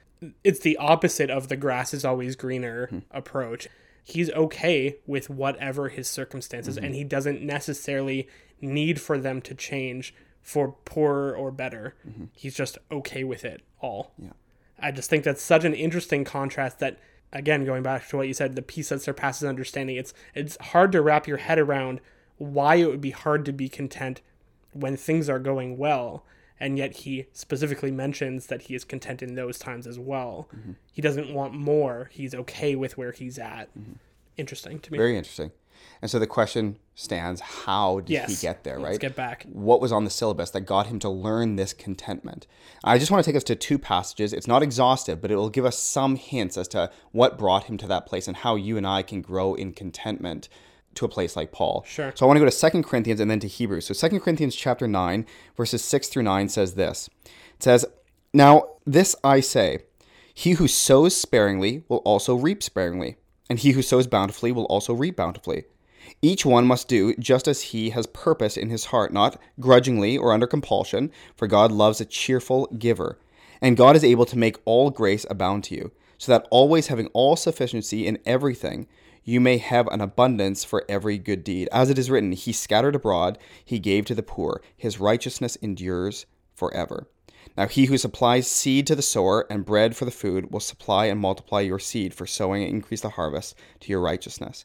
it's 0.44 0.60
the 0.60 0.76
opposite 0.76 1.30
of 1.30 1.48
the 1.48 1.56
grass 1.56 1.94
is 1.94 2.04
always 2.04 2.36
greener 2.36 3.02
approach. 3.10 3.68
He's 4.02 4.30
okay 4.30 4.96
with 5.06 5.28
whatever 5.28 5.88
his 5.90 6.08
circumstances, 6.08 6.76
and 6.78 6.94
he 6.94 7.04
doesn't 7.04 7.42
necessarily 7.42 8.28
need 8.60 9.00
for 9.00 9.18
them 9.18 9.40
to 9.42 9.54
change 9.54 10.14
for 10.40 10.76
poorer 10.84 11.36
or 11.36 11.50
better. 11.50 11.94
He's 12.34 12.54
just 12.56 12.78
okay 12.90 13.22
with 13.22 13.44
it 13.44 13.62
all. 13.80 14.12
Yeah. 14.18 14.30
I 14.78 14.92
just 14.92 15.10
think 15.10 15.24
that's 15.24 15.42
such 15.42 15.64
an 15.64 15.74
interesting 15.74 16.24
contrast 16.24 16.78
that 16.78 16.98
again 17.32 17.64
going 17.64 17.82
back 17.82 18.08
to 18.08 18.16
what 18.16 18.28
you 18.28 18.32
said 18.32 18.56
the 18.56 18.62
peace 18.62 18.88
that 18.88 19.02
surpasses 19.02 19.46
understanding 19.46 19.96
it's 19.96 20.14
it's 20.34 20.56
hard 20.68 20.92
to 20.92 21.02
wrap 21.02 21.26
your 21.26 21.36
head 21.36 21.58
around 21.58 22.00
why 22.38 22.76
it 22.76 22.86
would 22.86 23.02
be 23.02 23.10
hard 23.10 23.44
to 23.44 23.52
be 23.52 23.68
content 23.68 24.22
when 24.72 24.96
things 24.96 25.28
are 25.28 25.38
going 25.38 25.76
well 25.76 26.24
and 26.60 26.78
yet 26.78 26.96
he 26.98 27.26
specifically 27.32 27.90
mentions 27.90 28.46
that 28.46 28.62
he 28.62 28.74
is 28.74 28.84
content 28.84 29.22
in 29.22 29.34
those 29.34 29.58
times 29.58 29.86
as 29.86 29.98
well. 29.98 30.48
Mm-hmm. 30.54 30.72
He 30.92 31.02
doesn't 31.02 31.32
want 31.32 31.54
more. 31.54 32.10
He's 32.12 32.34
okay 32.34 32.74
with 32.74 32.98
where 32.98 33.12
he's 33.12 33.38
at. 33.38 33.68
Mm-hmm. 33.78 33.92
Interesting 34.36 34.78
to 34.80 34.92
me. 34.92 34.98
Very 34.98 35.16
interesting. 35.16 35.52
And 36.02 36.10
so 36.10 36.18
the 36.18 36.26
question 36.26 36.78
stands 36.94 37.40
how 37.40 38.00
did 38.00 38.10
yes. 38.10 38.28
he 38.40 38.46
get 38.46 38.64
there, 38.64 38.76
Right. 38.76 38.86
let's 38.86 38.98
get 38.98 39.14
back. 39.14 39.46
What 39.52 39.80
was 39.80 39.92
on 39.92 40.04
the 40.04 40.10
syllabus 40.10 40.50
that 40.50 40.62
got 40.62 40.88
him 40.88 40.98
to 41.00 41.08
learn 41.08 41.56
this 41.56 41.72
contentment. 41.72 42.46
I 42.82 42.98
just 42.98 43.10
want 43.10 43.24
to 43.24 43.28
take 43.28 43.36
us 43.36 43.44
to 43.44 43.54
two 43.56 43.78
passages. 43.78 44.32
It's 44.32 44.46
not 44.46 44.62
exhaustive, 44.62 45.20
but 45.20 45.30
it 45.30 45.36
will 45.36 45.50
give 45.50 45.64
us 45.64 45.78
some 45.78 46.16
hints 46.16 46.56
as 46.56 46.68
to 46.68 46.90
what 47.12 47.38
brought 47.38 47.64
him 47.64 47.76
to 47.78 47.86
that 47.88 48.06
place 48.06 48.26
and 48.26 48.38
how 48.38 48.56
you 48.56 48.76
and 48.76 48.86
I 48.86 49.02
can 49.02 49.22
grow 49.22 49.54
in 49.54 49.72
contentment 49.72 50.48
to 50.94 51.04
a 51.04 51.08
place 51.08 51.36
like 51.36 51.52
Paul. 51.52 51.84
Sure. 51.86 52.12
So 52.14 52.24
I 52.24 52.26
want 52.26 52.38
to 52.38 52.44
go 52.44 52.50
to 52.50 52.70
2 52.70 52.82
Corinthians 52.82 53.20
and 53.20 53.30
then 53.30 53.40
to 53.40 53.48
Hebrews. 53.48 53.86
So 53.86 54.08
2 54.08 54.20
Corinthians 54.20 54.54
chapter 54.54 54.88
9, 54.88 55.26
verses 55.56 55.82
6 55.84 56.08
through 56.08 56.24
9 56.24 56.48
says 56.48 56.74
this. 56.74 57.08
It 57.24 57.62
says, 57.62 57.86
Now 58.32 58.64
this 58.86 59.14
I 59.22 59.40
say, 59.40 59.80
he 60.34 60.52
who 60.52 60.68
sows 60.68 61.16
sparingly 61.16 61.82
will 61.88 61.98
also 61.98 62.34
reap 62.36 62.62
sparingly, 62.62 63.16
and 63.50 63.58
he 63.58 63.72
who 63.72 63.82
sows 63.82 64.06
bountifully 64.06 64.52
will 64.52 64.66
also 64.66 64.94
reap 64.94 65.16
bountifully. 65.16 65.64
Each 66.22 66.46
one 66.46 66.66
must 66.66 66.88
do 66.88 67.14
just 67.16 67.46
as 67.48 67.62
he 67.62 67.90
has 67.90 68.06
purpose 68.06 68.56
in 68.56 68.70
his 68.70 68.86
heart, 68.86 69.12
not 69.12 69.40
grudgingly 69.60 70.16
or 70.16 70.32
under 70.32 70.46
compulsion, 70.46 71.10
for 71.36 71.46
God 71.46 71.72
loves 71.72 72.00
a 72.00 72.04
cheerful 72.04 72.66
giver. 72.78 73.18
And 73.60 73.76
God 73.76 73.96
is 73.96 74.04
able 74.04 74.26
to 74.26 74.38
make 74.38 74.58
all 74.64 74.90
grace 74.90 75.26
abound 75.28 75.64
to 75.64 75.74
you, 75.74 75.90
so 76.18 76.32
that 76.32 76.46
always 76.50 76.88
having 76.88 77.06
all 77.08 77.36
sufficiency 77.36 78.06
in 78.06 78.18
everything, 78.26 78.86
you 79.24 79.40
may 79.40 79.58
have 79.58 79.86
an 79.88 80.00
abundance 80.00 80.64
for 80.64 80.84
every 80.88 81.18
good 81.18 81.44
deed. 81.44 81.68
As 81.72 81.90
it 81.90 81.98
is 81.98 82.10
written, 82.10 82.32
He 82.32 82.52
scattered 82.52 82.94
abroad, 82.94 83.38
He 83.64 83.78
gave 83.78 84.04
to 84.06 84.14
the 84.14 84.22
poor, 84.22 84.60
His 84.76 85.00
righteousness 85.00 85.56
endures 85.56 86.26
forever. 86.54 87.08
Now 87.56 87.66
he 87.66 87.86
who 87.86 87.98
supplies 87.98 88.48
seed 88.48 88.86
to 88.86 88.94
the 88.94 89.02
sower 89.02 89.46
and 89.50 89.64
bread 89.64 89.96
for 89.96 90.04
the 90.04 90.10
food 90.12 90.52
will 90.52 90.60
supply 90.60 91.06
and 91.06 91.20
multiply 91.20 91.60
your 91.60 91.80
seed 91.80 92.14
for 92.14 92.26
sowing 92.26 92.62
and 92.62 92.72
increase 92.72 93.00
the 93.00 93.10
harvest 93.10 93.56
to 93.80 93.90
your 93.90 94.00
righteousness. 94.00 94.64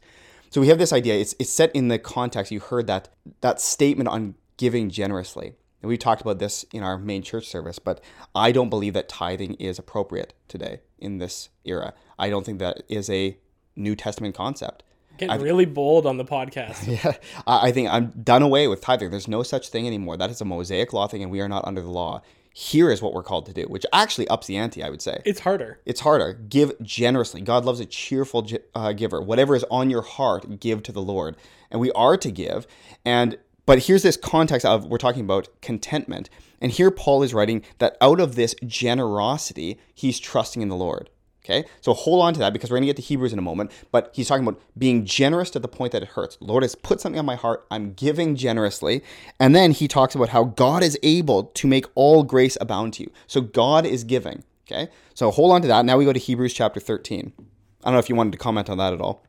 So 0.52 0.62
we 0.62 0.68
have 0.68 0.78
this 0.78 0.94
idea. 0.94 1.16
It's, 1.16 1.34
it's 1.40 1.50
set 1.50 1.76
in 1.76 1.88
the 1.88 1.98
context. 1.98 2.52
You 2.52 2.60
heard 2.60 2.86
that 2.88 3.10
that 3.42 3.60
statement 3.60 4.10
on 4.10 4.36
giving 4.58 4.92
generously. 4.92 5.54
And 5.84 5.90
we 5.90 5.98
talked 5.98 6.22
about 6.22 6.40
this 6.40 6.66
in 6.72 6.82
our 6.82 6.98
main 6.98 7.22
church 7.22 7.46
service, 7.46 7.78
but 7.78 8.02
I 8.34 8.54
don't 8.54 8.70
believe 8.70 8.94
that 8.94 9.10
tithing 9.10 9.56
is 9.56 9.78
appropriate 9.78 10.34
today 10.48 10.80
in 10.98 11.18
this 11.18 11.50
era. 11.66 11.94
I 12.18 12.30
don't 12.30 12.46
think 12.46 12.60
that 12.60 12.84
is 12.88 13.10
a 13.10 13.38
New 13.76 13.94
Testament 13.94 14.34
concept. 14.34 14.84
getting 15.18 15.42
really 15.42 15.66
bold 15.66 16.06
on 16.06 16.16
the 16.16 16.24
podcast 16.24 16.88
Yeah, 17.04 17.18
I 17.46 17.68
I 17.68 17.72
think 17.74 17.90
I'm 17.90 18.12
done 18.12 18.42
away 18.42 18.70
with 18.70 18.80
tithing. 18.80 19.12
There's 19.12 19.28
no 19.28 19.44
such 19.44 19.68
thing 19.70 19.86
anymore. 19.86 20.16
That 20.16 20.30
is 20.30 20.40
a 20.40 20.46
Mosaic 20.46 20.94
law 20.94 21.08
thing, 21.08 21.22
and 21.22 21.30
we 21.30 21.42
are 21.42 21.50
not 21.50 21.68
under 21.68 21.82
the 21.82 21.92
law. 21.92 22.22
Here 22.56 22.90
is 22.90 23.02
what 23.02 23.14
we're 23.14 23.24
called 23.24 23.48
to 23.48 23.54
do, 23.54 23.64
which 23.64 23.86
actually 23.92 24.28
ups 24.30 24.48
the 24.48 24.56
ante, 24.56 24.84
I 24.84 24.90
would 24.90 25.02
say. 25.02 25.22
it's 25.26 25.42
harder 25.42 25.82
It's 25.86 26.00
harder. 26.00 26.34
Give 26.34 26.72
generously. 26.82 27.42
God 27.42 27.66
loves 27.66 27.82
a 27.82 27.86
cheerful 27.86 28.48
uh, 28.74 28.94
giver. 28.94 29.22
Whatever 29.22 29.56
is 29.56 29.66
on 29.70 29.90
your 29.90 30.04
heart, 30.04 30.62
give 30.62 30.82
to 30.84 30.94
the 30.94 31.02
Lord. 31.02 31.36
And 31.72 31.82
we 31.82 31.92
are 31.92 32.16
to 32.16 32.32
give. 32.32 32.68
And 33.04 33.38
but 33.66 33.84
here's 33.84 34.04
this 34.04 34.18
context 34.18 34.66
of 34.66 34.86
we're 34.86 34.98
talking 34.98 35.22
about 35.24 35.50
contentment. 35.62 36.30
And 36.62 36.72
here 36.72 36.92
Paul 36.92 37.24
is 37.24 37.34
writing 37.34 37.64
that 37.80 37.98
out 38.02 38.20
of 38.20 38.36
this 38.36 38.56
generosity, 38.66 39.80
he's 39.94 40.20
trusting 40.20 40.62
in 40.62 40.70
the 40.70 40.76
Lord. 40.76 41.10
Okay, 41.46 41.66
so 41.82 41.94
hold 41.94 42.24
on 42.24 42.34
to 42.34 42.40
that 42.40 42.54
because 42.54 42.72
we're 42.72 42.78
going 42.78 42.84
to 42.84 42.88
get 42.88 42.96
to 42.96 43.02
Hebrews 43.02 43.34
in 43.34 43.40
a 43.40 43.42
moment. 43.42 43.70
But 43.92 44.12
he's 44.14 44.30
talking 44.30 44.48
about 44.48 44.62
being 44.78 45.04
generous 45.04 45.50
to 45.52 45.60
the 45.60 45.68
point 45.68 45.92
that 45.92 46.02
it 46.02 46.10
hurts. 46.10 46.38
Lord 46.40 46.64
has 46.64 46.74
put 46.74 47.02
something 47.02 47.20
on 47.20 47.26
my 47.26 47.36
heart. 47.36 47.66
I'm 47.70 47.92
giving 47.94 48.38
generously. 48.38 49.04
And 49.42 49.54
then 49.54 49.72
he 49.72 49.90
talks 49.90 50.16
about 50.16 50.30
how 50.30 50.46
God 50.46 50.84
is 50.84 50.98
able 51.04 51.44
to 51.44 51.68
make 51.68 51.86
all 51.96 52.24
grace 52.24 52.58
abound 52.62 52.94
to 52.94 53.04
you. 53.04 53.12
So 53.28 53.42
God 53.42 53.86
is 53.86 54.06
giving. 54.06 54.46
Okay, 54.66 54.88
so 55.14 55.32
hold 55.32 55.52
on 55.52 55.62
to 55.64 55.68
that. 55.68 55.84
Now 55.84 55.98
we 55.98 56.06
go 56.06 56.14
to 56.14 56.20
Hebrews 56.20 56.54
chapter 56.54 56.80
13. 56.80 57.34
I 57.38 57.88
don't 57.88 57.94
know 57.94 58.00
if 58.00 58.08
you 58.08 58.16
wanted 58.16 58.32
to 58.32 58.38
comment 58.38 58.70
on 58.70 58.78
that 58.78 58.94
at 58.94 59.02
all. 59.02 59.26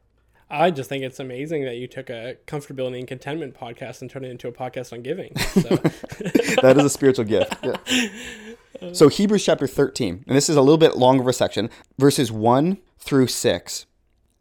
I 0.55 0.71
just 0.71 0.89
think 0.89 1.03
it's 1.03 1.19
amazing 1.19 1.65
that 1.65 1.77
you 1.77 1.89
took 1.89 2.09
a 2.11 2.37
comfortability 2.47 3.01
and 3.01 3.09
contentment 3.09 3.55
podcast 3.55 4.03
and 4.03 4.11
turned 4.11 4.25
it 4.25 4.31
into 4.31 4.47
a 4.47 4.53
podcast 4.53 4.93
on 4.93 5.03
giving. 5.03 5.37
So 5.37 5.61
that 6.63 6.77
is 6.79 6.85
a 6.85 6.91
spiritual 6.91 7.25
gift. 7.25 7.57
Yeah. 7.63 7.77
So 8.93 9.09
Hebrews 9.09 9.45
chapter 9.45 9.69
13, 9.69 10.25
and 10.27 10.37
this 10.37 10.51
is 10.51 10.57
a 10.57 10.61
little 10.61 10.77
bit 10.77 10.97
longer 10.97 11.23
of 11.23 11.29
a 11.29 11.33
section, 11.33 11.71
verses 11.97 12.33
1 12.33 12.79
through 12.99 13.29
6. 13.29 13.87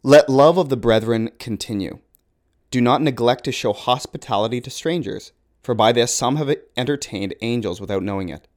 Let 0.01 0.27
love 0.27 0.57
of 0.57 0.69
the 0.69 0.75
brethren 0.75 1.29
continue. 1.37 1.99
Do 2.71 2.81
not 2.81 3.01
neglect 3.01 3.45
to 3.45 3.51
show 3.51 3.73
hospitality 3.73 4.59
to 4.59 4.71
strangers, 4.71 5.31
for 5.61 5.75
by 5.75 5.91
this 5.91 6.13
some 6.13 6.37
have 6.37 6.53
entertained 6.75 7.35
angels 7.41 7.79
without 7.79 8.03
knowing 8.03 8.29
it. 8.29 8.47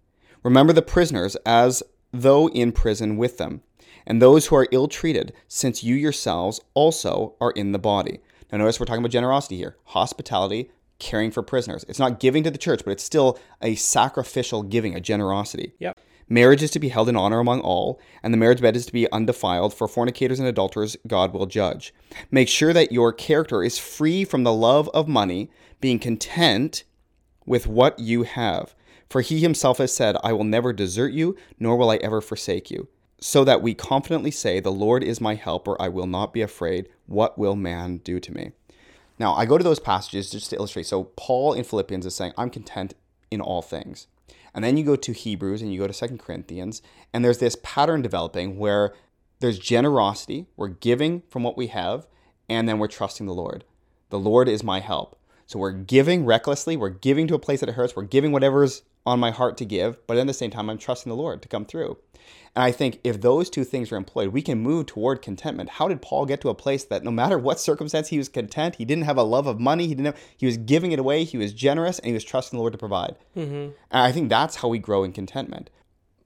Remember 0.43 0.73
the 0.73 0.83
prisoners 0.83 1.37
as 1.45 1.83
though 2.11 2.49
in 2.49 2.73
prison 2.73 3.17
with 3.19 3.37
them, 3.37 3.63
and 4.07 4.23
those 4.23 4.47
who 4.47 4.57
are 4.57 4.69
ill 4.71 4.89
treated, 4.89 5.33
since 5.49 5.83
you 5.83 5.95
yourselves 5.95 6.61
also 6.75 7.35
are 7.41 7.51
in 7.53 7.73
the 7.73 7.79
body. 7.79 8.21
Now, 8.51 8.59
notice 8.59 8.79
we're 8.79 8.87
talking 8.87 9.03
about 9.03 9.11
generosity 9.11 9.57
here 9.57 9.77
hospitality, 9.85 10.71
caring 10.99 11.31
for 11.31 11.43
prisoners. 11.43 11.85
It's 11.89 11.99
not 11.99 12.21
giving 12.21 12.43
to 12.45 12.51
the 12.51 12.59
church, 12.59 12.83
but 12.85 12.93
it's 12.93 13.05
still 13.05 13.39
a 13.61 13.75
sacrificial 13.75 14.63
giving, 14.63 14.95
a 14.95 15.01
generosity. 15.01 15.73
Yep. 15.79 15.99
Marriage 16.29 16.63
is 16.63 16.73
to 16.73 16.81
be 16.81 16.89
held 16.89 17.09
in 17.09 17.17
honor 17.17 17.39
among 17.39 17.61
all, 17.61 18.01
and 18.23 18.35
the 18.35 18.39
marriage 18.39 18.61
bed 18.61 18.77
is 18.77 18.87
to 18.87 18.93
be 18.93 19.11
undefiled, 19.13 19.73
for 19.73 19.87
fornicators 19.87 20.41
and 20.41 20.49
adulterers 20.49 20.97
God 21.07 21.33
will 21.33 21.47
judge. 21.47 21.95
Make 22.33 22.49
sure 22.49 22.73
that 22.73 22.91
your 22.91 23.13
character 23.13 23.63
is 23.63 23.79
free 23.79 24.25
from 24.25 24.43
the 24.43 24.53
love 24.53 24.91
of 24.93 25.07
money, 25.07 25.51
being 25.81 26.01
content 26.01 26.83
with 27.45 27.69
what 27.69 27.99
you 28.01 28.25
have. 28.25 28.75
For 29.09 29.21
he 29.21 29.41
himself 29.41 29.79
has 29.79 29.95
said, 29.95 30.17
I 30.25 30.33
will 30.33 30.43
never 30.43 30.73
desert 30.73 31.13
you, 31.13 31.37
nor 31.61 31.77
will 31.77 31.91
I 31.91 31.97
ever 31.97 32.21
forsake 32.21 32.73
you. 32.73 32.89
So 33.21 33.45
that 33.45 33.63
we 33.63 33.75
confidently 33.75 34.31
say, 34.31 34.61
The 34.61 34.73
Lord 34.73 35.03
is 35.03 35.21
my 35.21 35.35
helper, 35.35 35.81
I 35.81 35.89
will 35.89 36.07
not 36.07 36.33
be 36.33 36.43
afraid. 36.43 36.89
What 37.07 37.39
will 37.39 37.57
man 37.57 37.99
do 37.99 38.21
to 38.21 38.33
me? 38.33 38.53
Now, 39.19 39.35
I 39.35 39.47
go 39.47 39.57
to 39.57 39.65
those 39.65 39.81
passages 39.81 40.31
just 40.31 40.51
to 40.51 40.57
illustrate. 40.57 40.87
So, 40.87 41.05
Paul 41.17 41.55
in 41.55 41.65
Philippians 41.65 42.05
is 42.05 42.15
saying, 42.15 42.33
I'm 42.37 42.51
content 42.51 42.95
in 43.31 43.41
all 43.41 43.63
things. 43.63 44.07
And 44.55 44.65
then 44.65 44.77
you 44.77 44.85
go 44.85 44.97
to 44.97 45.13
Hebrews 45.13 45.63
and 45.63 45.73
you 45.73 45.79
go 45.79 45.87
to 45.87 45.93
Second 45.93 46.19
Corinthians, 46.19 46.83
and 47.13 47.25
there's 47.25 47.39
this 47.39 47.57
pattern 47.63 48.03
developing 48.03 48.59
where 48.59 48.95
there's 49.41 49.59
generosity, 49.59 50.47
we're 50.57 50.69
giving 50.69 51.23
from 51.29 51.43
what 51.43 51.59
we 51.59 51.67
have, 51.69 52.07
and 52.49 52.69
then 52.69 52.79
we're 52.79 52.87
trusting 52.87 53.27
the 53.27 53.35
Lord. 53.35 53.65
The 54.09 54.19
Lord 54.19 54.49
is 54.49 54.63
my 54.63 54.81
help. 54.81 55.19
So 55.47 55.59
we're 55.59 55.73
giving 55.73 56.25
recklessly, 56.25 56.77
we're 56.77 56.89
giving 56.89 57.29
to 57.29 57.35
a 57.35 57.39
place 57.39 57.61
that 57.61 57.69
it 57.69 57.77
hurts, 57.77 57.95
we're 57.95 58.03
giving 58.03 58.33
whatever's 58.33 58.83
on 59.07 59.21
my 59.21 59.31
heart 59.31 59.57
to 59.59 59.65
give, 59.65 60.05
but 60.07 60.17
at 60.17 60.27
the 60.27 60.35
same 60.35 60.51
time, 60.51 60.69
I'm 60.69 60.79
trusting 60.79 61.09
the 61.09 61.17
Lord 61.17 61.41
to 61.43 61.49
come 61.49 61.65
through. 61.65 61.97
And 62.57 62.65
I 62.65 62.73
think 62.73 63.01
if 63.05 63.21
those 63.21 63.49
two 63.49 63.63
things 63.63 63.93
are 63.93 63.97
employed, 63.97 64.29
we 64.29 64.43
can 64.43 64.59
move 64.59 64.87
toward 64.87 65.23
contentment. 65.23 65.71
How 65.71 65.87
did 65.87 66.03
Paul 66.03 66.27
get 66.27 66.41
to 66.41 66.49
a 66.49 66.55
place 66.55 66.85
that 66.85 67.05
no 67.05 67.11
matter 67.11 67.39
what 67.39 67.61
circumstance, 67.61 68.09
he 68.09 68.19
was 68.19 68.29
content? 68.29 68.77
He 68.77 68.85
didn't 68.85 69.05
have 69.05 69.19
a 69.19 69.23
love 69.23 69.47
of 69.47 69.61
money. 69.61 69.87
He 69.87 69.95
didn't. 69.95 70.07
Have, 70.07 70.19
he 70.37 70.47
was 70.47 70.57
giving 70.57 70.91
it 70.91 70.99
away. 70.99 71.25
He 71.25 71.39
was 71.39 71.53
generous, 71.53 71.99
and 71.99 72.07
he 72.07 72.15
was 72.15 72.25
trusting 72.25 72.57
the 72.57 72.61
Lord 72.61 72.73
to 72.73 72.79
provide. 72.79 73.17
Mm-hmm. 73.37 73.55
And 73.55 73.75
I 73.91 74.11
think 74.11 74.31
that's 74.31 74.57
how 74.57 74.69
we 74.69 74.79
grow 74.79 75.05
in 75.05 75.13
contentment. 75.13 75.71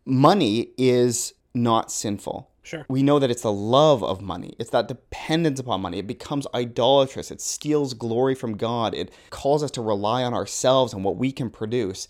Money 0.06 0.70
is 0.78 1.34
not 1.52 1.90
sinful. 1.92 2.49
Sure. 2.62 2.84
We 2.88 3.02
know 3.02 3.18
that 3.18 3.30
it's 3.30 3.42
the 3.42 3.52
love 3.52 4.02
of 4.02 4.20
money. 4.20 4.54
It's 4.58 4.70
that 4.70 4.88
dependence 4.88 5.60
upon 5.60 5.80
money. 5.80 5.98
It 5.98 6.06
becomes 6.06 6.46
idolatrous. 6.54 7.30
It 7.30 7.40
steals 7.40 7.94
glory 7.94 8.34
from 8.34 8.56
God. 8.56 8.94
It 8.94 9.10
calls 9.30 9.62
us 9.62 9.70
to 9.72 9.82
rely 9.82 10.22
on 10.22 10.34
ourselves 10.34 10.92
and 10.92 11.02
what 11.02 11.16
we 11.16 11.32
can 11.32 11.50
produce. 11.50 12.06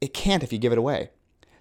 It 0.00 0.14
can't 0.14 0.42
if 0.42 0.52
you 0.52 0.58
give 0.58 0.72
it 0.72 0.78
away. 0.78 1.10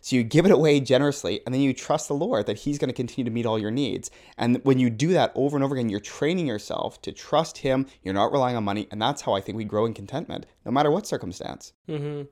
So 0.02 0.16
you 0.16 0.24
give 0.24 0.46
it 0.46 0.52
away 0.52 0.80
generously 0.80 1.42
and 1.46 1.54
then 1.54 1.62
you 1.62 1.74
trust 1.74 2.08
the 2.08 2.14
Lord 2.14 2.46
that 2.46 2.60
He's 2.60 2.78
going 2.78 2.90
to 2.90 2.96
continue 2.96 3.26
to 3.26 3.34
meet 3.34 3.46
all 3.46 3.60
your 3.60 3.72
needs. 3.72 4.10
And 4.38 4.64
when 4.64 4.80
you 4.80 4.90
do 4.90 5.10
that 5.10 5.32
over 5.36 5.58
and 5.58 5.64
over 5.64 5.76
again, 5.76 5.90
you're 5.90 6.00
training 6.00 6.48
yourself 6.48 7.02
to 7.02 7.12
trust 7.12 7.58
Him. 7.58 7.86
You're 8.04 8.14
not 8.14 8.32
relying 8.32 8.56
on 8.56 8.64
money. 8.64 8.88
And 8.92 9.02
that's 9.02 9.22
how 9.22 9.34
I 9.34 9.42
think 9.42 9.58
we 9.58 9.66
grow 9.66 9.86
in 9.86 9.94
contentment, 9.94 10.46
no 10.66 10.72
matter 10.72 10.92
what 10.92 11.06
circumstance. 11.06 11.74
Mm-hmm. 11.90 12.24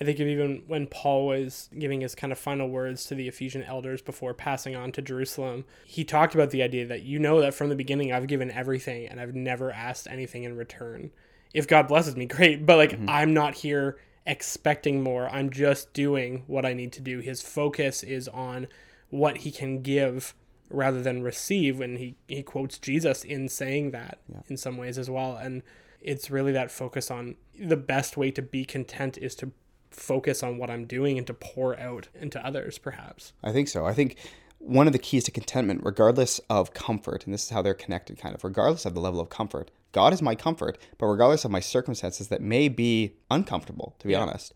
I 0.00 0.04
think 0.04 0.20
of 0.20 0.28
even 0.28 0.62
when 0.68 0.86
Paul 0.86 1.26
was 1.26 1.68
giving 1.76 2.02
his 2.02 2.14
kind 2.14 2.32
of 2.32 2.38
final 2.38 2.68
words 2.68 3.04
to 3.06 3.16
the 3.16 3.26
Ephesian 3.26 3.64
elders 3.64 4.00
before 4.00 4.32
passing 4.32 4.76
on 4.76 4.92
to 4.92 5.02
Jerusalem, 5.02 5.64
he 5.84 6.04
talked 6.04 6.34
about 6.34 6.50
the 6.50 6.62
idea 6.62 6.86
that 6.86 7.02
you 7.02 7.18
know 7.18 7.40
that 7.40 7.54
from 7.54 7.68
the 7.68 7.74
beginning 7.74 8.12
I've 8.12 8.28
given 8.28 8.50
everything 8.50 9.06
and 9.06 9.20
I've 9.20 9.34
never 9.34 9.72
asked 9.72 10.06
anything 10.08 10.44
in 10.44 10.56
return. 10.56 11.10
If 11.52 11.66
God 11.66 11.88
blesses 11.88 12.14
me, 12.14 12.26
great, 12.26 12.64
but 12.64 12.76
like 12.76 12.92
mm-hmm. 12.92 13.08
I'm 13.08 13.34
not 13.34 13.56
here 13.56 13.98
expecting 14.24 15.02
more. 15.02 15.28
I'm 15.30 15.50
just 15.50 15.92
doing 15.92 16.44
what 16.46 16.64
I 16.64 16.74
need 16.74 16.92
to 16.92 17.00
do. 17.00 17.18
His 17.18 17.42
focus 17.42 18.04
is 18.04 18.28
on 18.28 18.68
what 19.10 19.38
he 19.38 19.50
can 19.50 19.82
give 19.82 20.34
rather 20.70 21.02
than 21.02 21.22
receive 21.22 21.80
and 21.80 21.98
he, 21.98 22.14
he 22.28 22.42
quotes 22.42 22.78
Jesus 22.78 23.24
in 23.24 23.48
saying 23.48 23.90
that 23.92 24.18
yeah. 24.28 24.42
in 24.48 24.56
some 24.56 24.76
ways 24.76 24.96
as 24.96 25.10
well. 25.10 25.36
And 25.36 25.62
it's 26.00 26.30
really 26.30 26.52
that 26.52 26.70
focus 26.70 27.10
on 27.10 27.34
the 27.58 27.76
best 27.76 28.16
way 28.16 28.30
to 28.30 28.42
be 28.42 28.64
content 28.64 29.18
is 29.18 29.34
to 29.36 29.50
focus 29.90 30.42
on 30.42 30.58
what 30.58 30.70
I'm 30.70 30.84
doing 30.84 31.18
and 31.18 31.26
to 31.26 31.34
pour 31.34 31.78
out 31.78 32.08
into 32.14 32.44
others, 32.44 32.78
perhaps. 32.78 33.32
I 33.42 33.52
think 33.52 33.68
so. 33.68 33.86
I 33.86 33.94
think 33.94 34.16
one 34.58 34.86
of 34.86 34.92
the 34.92 34.98
keys 34.98 35.24
to 35.24 35.30
contentment, 35.30 35.82
regardless 35.84 36.40
of 36.50 36.74
comfort, 36.74 37.24
and 37.24 37.32
this 37.32 37.44
is 37.44 37.50
how 37.50 37.62
they're 37.62 37.74
connected 37.74 38.18
kind 38.18 38.34
of, 38.34 38.44
regardless 38.44 38.84
of 38.84 38.94
the 38.94 39.00
level 39.00 39.20
of 39.20 39.30
comfort, 39.30 39.70
God 39.92 40.12
is 40.12 40.20
my 40.20 40.34
comfort, 40.34 40.78
but 40.98 41.06
regardless 41.06 41.44
of 41.44 41.50
my 41.50 41.60
circumstances 41.60 42.28
that 42.28 42.42
may 42.42 42.68
be 42.68 43.14
uncomfortable, 43.30 43.94
to 44.00 44.06
be 44.06 44.12
yeah. 44.12 44.20
honest. 44.20 44.52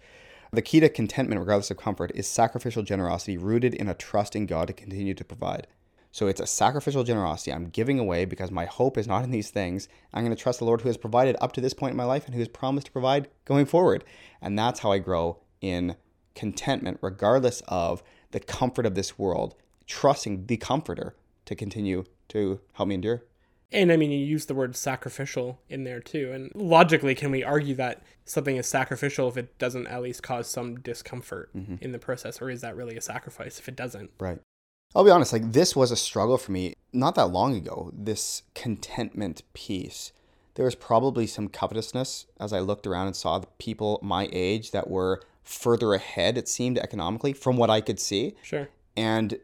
The 0.53 0.61
key 0.61 0.81
to 0.81 0.89
contentment, 0.91 1.41
regardless 1.41 1.71
of 1.71 1.79
comfort, 1.79 2.13
is 2.15 2.27
sacrificial 2.27 2.83
generosity 2.83 3.39
rooted 3.39 3.75
in 3.75 3.89
a 3.89 3.95
trust 3.95 4.37
in 4.37 4.45
God 4.45 4.67
to 4.67 4.75
continue 4.75 5.15
to 5.15 5.25
provide. 5.25 5.67
So 6.13 6.29
it's 6.29 6.41
a 6.41 6.47
sacrificial 6.47 7.05
generosity. 7.05 7.53
I'm 7.53 7.71
giving 7.71 7.99
away 7.99 8.27
because 8.27 8.51
my 8.51 8.67
hope 8.67 8.99
is 8.99 9.09
not 9.09 9.25
in 9.25 9.31
these 9.31 9.51
things. 9.51 9.89
I'm 10.13 10.23
going 10.23 10.37
to 10.37 10.41
trust 10.41 10.59
the 10.59 10.67
Lord 10.67 10.83
who 10.83 10.89
has 10.89 10.99
provided 10.99 11.37
up 11.41 11.53
to 11.53 11.61
this 11.61 11.73
point 11.73 11.93
in 11.93 11.97
my 11.97 12.05
life 12.05 12.27
and 12.27 12.35
who 12.35 12.41
has 12.41 12.49
promised 12.49 12.87
to 12.89 12.93
provide 12.93 13.29
going 13.47 13.65
forward. 13.65 14.05
And 14.41 14.59
that's 14.59 14.81
how 14.81 14.93
I 14.93 14.99
grow 14.99 15.39
in 15.63 15.97
contentment, 16.35 16.99
regardless 17.01 17.63
of 17.67 18.03
the 18.31 18.41
comfort 18.41 18.85
of 18.85 18.95
this 18.95 19.19
world, 19.19 19.55
trusting 19.87 20.47
the 20.47 20.59
Comforter 20.59 21.17
to 21.47 21.55
continue 21.55 22.05
to 22.29 22.61
help 22.75 22.89
me 22.89 22.95
endure. 22.95 23.25
And 23.73 23.91
I 23.91 23.97
mean, 23.97 24.11
you 24.11 24.19
use 24.19 24.47
the 24.47 24.55
word 24.55 24.77
sacrificial 24.77 25.61
in 25.71 25.85
there 25.85 26.01
too. 26.01 26.31
And 26.33 26.53
logically, 26.55 27.15
can 27.15 27.31
we 27.31 27.43
argue 27.43 27.75
that 27.77 28.03
something 28.27 28.57
is 28.57 28.67
sacrificial 28.67 29.29
if 29.29 29.39
it 29.39 29.59
doesn't 29.59 29.87
at 29.87 30.03
least 30.03 30.23
cause 30.23 30.47
some 30.47 30.81
discomfort 30.81 31.51
mm-hmm. 31.57 31.77
in 31.81 31.93
the 31.93 31.99
process? 31.99 32.43
Or 32.43 32.51
is 32.51 32.61
that 32.61 32.77
really 32.77 32.97
a 32.97 33.01
sacrifice 33.01 33.59
if 33.59 33.69
it 33.69 33.77
doesn't? 33.77 34.11
Right. 34.21 34.41
I'll 34.95 35.05
be 35.05 35.11
honest, 35.11 35.33
like 35.33 35.53
this 35.53 35.75
was 35.75 35.91
a 35.91 35.97
struggle 35.97 36.37
for 36.37 36.53
me 36.53 36.75
not 36.93 37.15
that 37.15 37.27
long 37.27 37.57
ago, 37.57 37.91
this 37.95 38.43
contentment 38.55 39.43
piece. 39.55 40.13
There 40.55 40.67
was 40.67 40.75
probably 40.75 41.27
some 41.27 41.49
covetousness 41.49 42.27
as 42.39 42.53
I 42.53 42.61
looked 42.61 42.87
around 42.87 43.07
and 43.07 43.17
saw 43.17 43.39
the 43.39 43.47
people 43.59 43.99
my 44.03 44.29
age 44.33 44.71
that 44.73 44.91
were 44.91 45.23
further 45.43 45.95
ahead, 45.95 46.37
it 46.37 46.49
seemed 46.49 46.79
economically, 46.79 47.33
from 47.33 47.57
what 47.57 47.71
I 47.71 47.81
could 47.81 47.99
see. 47.99 48.35
Sure. 48.43 48.69
And 48.97 49.39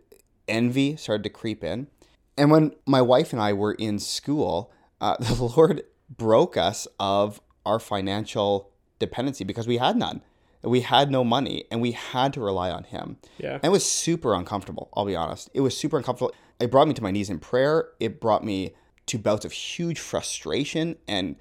envy 0.47 0.97
started 0.97 1.23
to 1.25 1.31
creep 1.31 1.65
in. 1.65 1.89
And 2.37 2.51
when 2.51 2.75
my 2.87 3.01
wife 3.01 3.33
and 3.33 3.41
I 3.41 3.55
were 3.55 3.73
in 3.73 3.99
school, 3.99 4.71
uh, 5.01 5.17
the 5.21 5.45
Lord 5.45 5.83
broke 6.15 6.57
us 6.57 6.87
of 7.01 7.41
our 7.65 7.79
financial 7.79 8.71
dependency 8.99 9.45
because 9.45 9.67
we 9.67 9.79
had 9.79 9.97
none 9.97 10.23
we 10.68 10.81
had 10.83 11.11
no 11.11 11.24
money 11.24 11.64
and 11.70 11.81
we 11.81 11.92
had 11.92 12.33
to 12.35 12.40
rely 12.40 12.70
on 12.70 12.85
him. 12.85 13.16
Yeah. 13.38 13.54
And 13.54 13.64
it 13.64 13.70
was 13.70 13.90
super 13.90 14.35
uncomfortable, 14.35 14.88
I'll 14.94 15.04
be 15.04 15.16
honest. 15.16 15.50
It 15.54 15.61
was 15.61 15.76
super 15.76 15.98
uncomfortable. 15.98 16.33
It 16.61 16.70
brought 16.70 16.88
me 16.88 16.94
to 16.94 17.02
my 17.02 17.11
knees 17.11 17.31
in 17.31 17.38
prayer. 17.38 17.88
It 18.00 18.20
brought 18.20 18.44
me 18.44 18.74
to 19.07 19.18
bouts 19.18 19.44
of 19.44 19.52
huge 19.52 19.98
frustration 19.98 20.96
and 21.07 21.37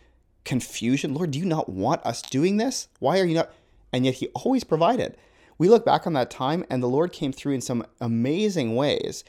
confusion. 0.46 1.14
Lord, 1.14 1.32
do 1.32 1.40
you 1.40 1.46
not 1.46 1.70
want 1.70 2.06
us 2.06 2.22
doing 2.22 2.58
this? 2.58 2.88
Why 3.00 3.20
are 3.20 3.26
you 3.26 3.36
not? 3.36 3.52
And 3.92 4.06
yet 4.06 4.16
he 4.16 4.28
always 4.28 4.64
provided. 4.64 5.18
We 5.58 5.70
look 5.70 5.86
back 5.86 6.06
on 6.06 6.14
that 6.14 6.30
time 6.30 6.66
and 6.70 6.82
the 6.82 6.88
Lord 6.88 7.12
came 7.12 7.32
through 7.32 7.54
in 7.54 7.62
some 7.62 7.86
amazing 8.00 8.76
ways. 8.76 9.24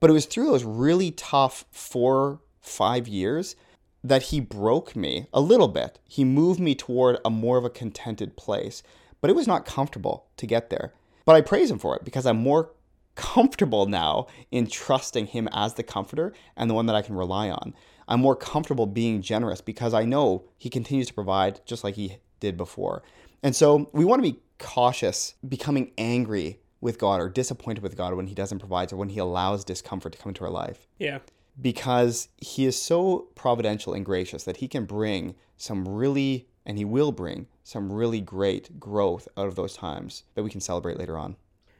But 0.00 0.10
it 0.10 0.12
was 0.12 0.26
through 0.26 0.46
those 0.46 0.64
really 0.64 1.10
tough 1.10 1.64
four, 1.70 2.40
five 2.60 3.08
years 3.08 3.56
that 4.04 4.24
he 4.24 4.40
broke 4.40 4.94
me 4.94 5.26
a 5.32 5.40
little 5.40 5.68
bit. 5.68 5.98
He 6.06 6.24
moved 6.24 6.60
me 6.60 6.74
toward 6.74 7.18
a 7.24 7.30
more 7.30 7.58
of 7.58 7.64
a 7.64 7.70
contented 7.70 8.36
place 8.36 8.82
but 9.20 9.30
it 9.30 9.36
was 9.36 9.46
not 9.46 9.66
comfortable 9.66 10.26
to 10.36 10.46
get 10.46 10.70
there. 10.70 10.92
But 11.24 11.36
I 11.36 11.40
praise 11.40 11.70
him 11.70 11.78
for 11.78 11.96
it 11.96 12.04
because 12.04 12.26
I'm 12.26 12.38
more 12.38 12.72
comfortable 13.14 13.86
now 13.86 14.28
in 14.50 14.66
trusting 14.68 15.26
him 15.26 15.48
as 15.52 15.74
the 15.74 15.82
comforter 15.82 16.32
and 16.56 16.70
the 16.70 16.74
one 16.74 16.86
that 16.86 16.96
I 16.96 17.02
can 17.02 17.16
rely 17.16 17.50
on. 17.50 17.74
I'm 18.06 18.20
more 18.20 18.36
comfortable 18.36 18.86
being 18.86 19.20
generous 19.20 19.60
because 19.60 19.92
I 19.92 20.04
know 20.04 20.44
he 20.56 20.70
continues 20.70 21.08
to 21.08 21.14
provide 21.14 21.60
just 21.66 21.84
like 21.84 21.96
he 21.96 22.18
did 22.40 22.56
before. 22.56 23.02
And 23.42 23.54
so 23.54 23.90
we 23.92 24.04
want 24.04 24.22
to 24.22 24.30
be 24.32 24.38
cautious 24.58 25.34
becoming 25.46 25.92
angry 25.98 26.60
with 26.80 26.98
God 26.98 27.20
or 27.20 27.28
disappointed 27.28 27.82
with 27.82 27.96
God 27.96 28.14
when 28.14 28.28
he 28.28 28.34
doesn't 28.34 28.60
provide 28.60 28.92
or 28.92 28.96
when 28.96 29.08
he 29.08 29.18
allows 29.18 29.64
discomfort 29.64 30.12
to 30.12 30.18
come 30.18 30.30
into 30.30 30.44
our 30.44 30.50
life. 30.50 30.86
Yeah. 30.98 31.18
Because 31.60 32.28
he 32.36 32.66
is 32.66 32.80
so 32.80 33.28
providential 33.34 33.94
and 33.94 34.04
gracious 34.04 34.44
that 34.44 34.58
he 34.58 34.68
can 34.68 34.84
bring 34.84 35.34
some 35.56 35.88
really 35.88 36.48
and 36.68 36.76
he 36.76 36.84
will 36.84 37.10
bring 37.10 37.46
some 37.64 37.90
really 37.90 38.20
great 38.20 38.78
growth 38.78 39.26
out 39.38 39.48
of 39.48 39.54
those 39.54 39.74
times 39.74 40.24
that 40.34 40.44
we 40.44 40.50
can 40.50 40.60
celebrate 40.60 40.98
later 40.98 41.16
on. 41.16 41.34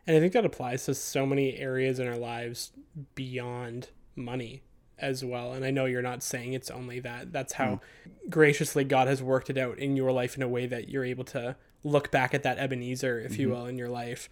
And 0.07 0.17
I 0.17 0.21
think 0.21 0.33
that 0.33 0.47
applies 0.47 0.87
to 0.87 0.95
so 0.95 1.27
many 1.27 1.59
areas 1.59 1.99
in 1.99 2.09
our 2.09 2.17
lives 2.17 2.73
beyond 3.15 3.91
money 4.17 4.63
as 4.99 5.23
well. 5.23 5.53
And 5.53 5.65
I 5.65 5.71
know 5.71 5.85
you're 5.85 6.01
not 6.01 6.23
saying 6.23 6.55
it's 6.55 6.71
only 6.71 6.99
that. 7.01 7.33
That's 7.33 7.53
how 7.53 7.67
mm. 7.67 7.81
graciously 8.31 8.83
God 8.85 9.07
has 9.07 9.23
worked 9.23 9.51
it 9.51 9.59
out 9.59 9.79
in 9.79 9.95
your 9.95 10.11
life 10.11 10.35
in 10.35 10.43
a 10.43 10.49
way 10.49 10.67
that 10.67 10.89
you're 10.89 11.05
able 11.05 11.25
to 11.25 11.57
look 11.85 12.11
back 12.11 12.33
at 12.33 12.43
that 12.43 12.59
Ebenezer, 12.59 13.21
if 13.21 13.33
mm-hmm. 13.33 13.41
you 13.43 13.49
will, 13.51 13.67
in 13.67 13.77
your 13.77 13.91
life 13.91 14.31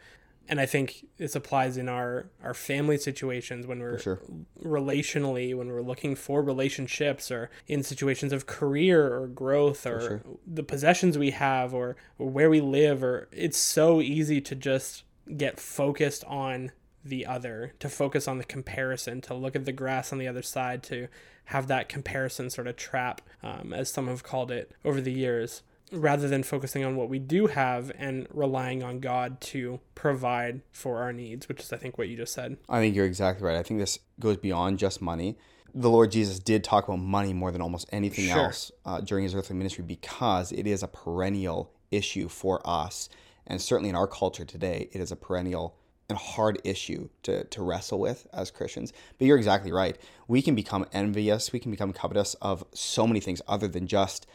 and 0.49 0.61
I 0.61 0.67
think 0.67 1.07
this 1.17 1.35
applies 1.35 1.77
in 1.77 1.89
our 1.89 2.27
our 2.43 2.55
family 2.55 2.99
situations 2.99 3.67
when 3.67 3.81
we're 3.81 3.99
sure. 3.99 4.21
relationally 4.63 5.57
when 5.57 5.69
we're 5.69 5.83
looking 5.83 6.15
for 6.15 6.43
relationships 6.43 7.31
or 7.31 7.51
in 7.67 7.83
situations 7.83 8.33
of 8.33 8.47
career 8.47 9.15
or 9.15 9.27
growth 9.27 9.87
or 9.87 10.01
sure. 10.01 10.23
the 10.47 10.63
possessions 10.63 11.19
we 11.19 11.31
have 11.31 11.75
or, 11.75 11.97
or 12.19 12.29
where 12.29 12.51
we 12.51 12.61
live 12.61 13.03
or 13.03 13.29
it's 13.33 13.59
so 13.59 14.01
easy 14.01 14.41
to 14.41 14.55
just 14.55 15.05
get 15.37 15.59
focused 15.59 16.25
on 16.25 16.71
the 17.05 17.27
other 17.27 17.73
to 17.79 17.89
focus 17.89 18.27
on 18.27 18.39
the 18.39 18.45
comparison 18.45 19.21
to 19.21 19.35
look 19.35 19.55
at 19.55 19.65
the 19.65 19.73
grass 19.73 20.13
on 20.13 20.19
the 20.19 20.29
other 20.29 20.43
side 20.43 20.83
to 20.83 21.09
have 21.47 21.69
that 21.69 21.89
comparison 21.89 22.51
sort 22.51 22.67
of 22.67 22.77
trap 22.77 23.21
um, 23.43 23.73
as 23.73 23.91
some 23.91 24.09
have 24.09 24.25
called 24.25 24.51
it 24.51 24.73
over 24.85 25.01
the 25.01 25.13
years 25.13 25.63
rather 25.93 26.29
than 26.29 26.43
focusing 26.43 26.85
on 26.85 26.97
what 26.97 27.09
we 27.09 27.19
do 27.19 27.47
have 27.47 27.93
and 27.97 28.27
relying 28.31 28.83
on 28.83 29.01
God 29.01 29.41
to 29.41 29.81
provide 29.95 30.63
for 30.73 30.99
our 30.99 31.13
needs, 31.13 31.49
which 31.49 31.61
is, 31.61 31.73
I 31.73 31.77
think, 31.77 31.99
what 31.99 32.09
you 32.09 32.17
just 32.17 32.33
said. 32.33 32.57
I 32.69 32.81
think 32.81 32.95
you're 32.95 33.07
exactly 33.07 33.47
right. 33.47 33.57
I 33.57 33.63
think 33.63 33.81
this 33.81 33.99
goes 34.19 34.37
beyond 34.37 34.79
just 34.79 35.01
money. 35.01 35.39
The 35.75 35.91
Lord 35.91 36.11
Jesus 36.11 36.39
did 36.39 36.65
talk 36.65 36.89
about 36.89 37.01
money 37.01 37.33
more 37.33 37.53
than 37.53 37.61
almost 37.61 37.89
anything 37.93 38.27
sure. 38.27 38.45
else 38.45 38.73
uh, 38.85 39.01
during 39.01 39.25
his 39.25 39.35
earthly 39.35 39.57
ministry 39.57 39.85
because 39.85 40.51
it 40.53 40.67
is 40.67 40.83
a 40.83 40.89
perennial 40.89 41.73
issue 41.91 42.29
for 42.29 42.61
us. 42.65 43.09
And 43.47 43.61
certainly 43.61 43.91
in 43.91 43.97
our 43.97 44.07
culture 44.07 44.45
today, 44.45 44.89
it 44.93 45.01
is 45.01 45.13
a 45.13 45.17
perennial 45.17 45.77
a 46.09 46.15
hard 46.15 46.61
issue 46.65 47.09
to, 47.25 47.45
to 47.45 47.63
wrestle 47.63 47.99
with 47.99 48.27
as 48.33 48.51
Christians. 48.51 48.93
But 49.19 49.27
you're 49.27 49.39
exactly 49.39 49.73
right. 49.73 49.99
We 50.29 50.43
can 50.43 50.55
become 50.55 50.87
envious, 50.93 51.53
we 51.53 51.59
can 51.59 51.71
become 51.71 51.93
covetous 51.93 52.35
of 52.35 52.65
so 52.73 53.07
many 53.07 53.21
things 53.21 53.43
other 53.49 53.69
than 53.69 53.87
just 53.87 54.27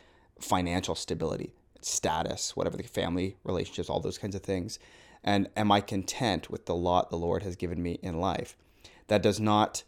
financial 0.41 0.95
stability, 0.95 1.53
status, 1.81 2.55
whatever 2.55 2.77
the 2.77 2.83
family 2.83 3.37
relationships, 3.43 3.89
all 3.89 3.99
those 3.99 4.17
kinds 4.17 4.35
of 4.35 4.43
things. 4.43 4.79
And 5.23 5.49
am 5.55 5.71
I 5.71 5.81
content 5.81 6.49
with 6.49 6.65
the 6.65 6.75
lot 6.75 7.09
the 7.09 7.17
Lord 7.17 7.43
has 7.43 7.55
given 7.55 7.81
me 7.81 7.99
in 8.01 8.19
life? 8.19 8.57
That 9.07 9.21
does 9.21 9.39
not 9.39 9.83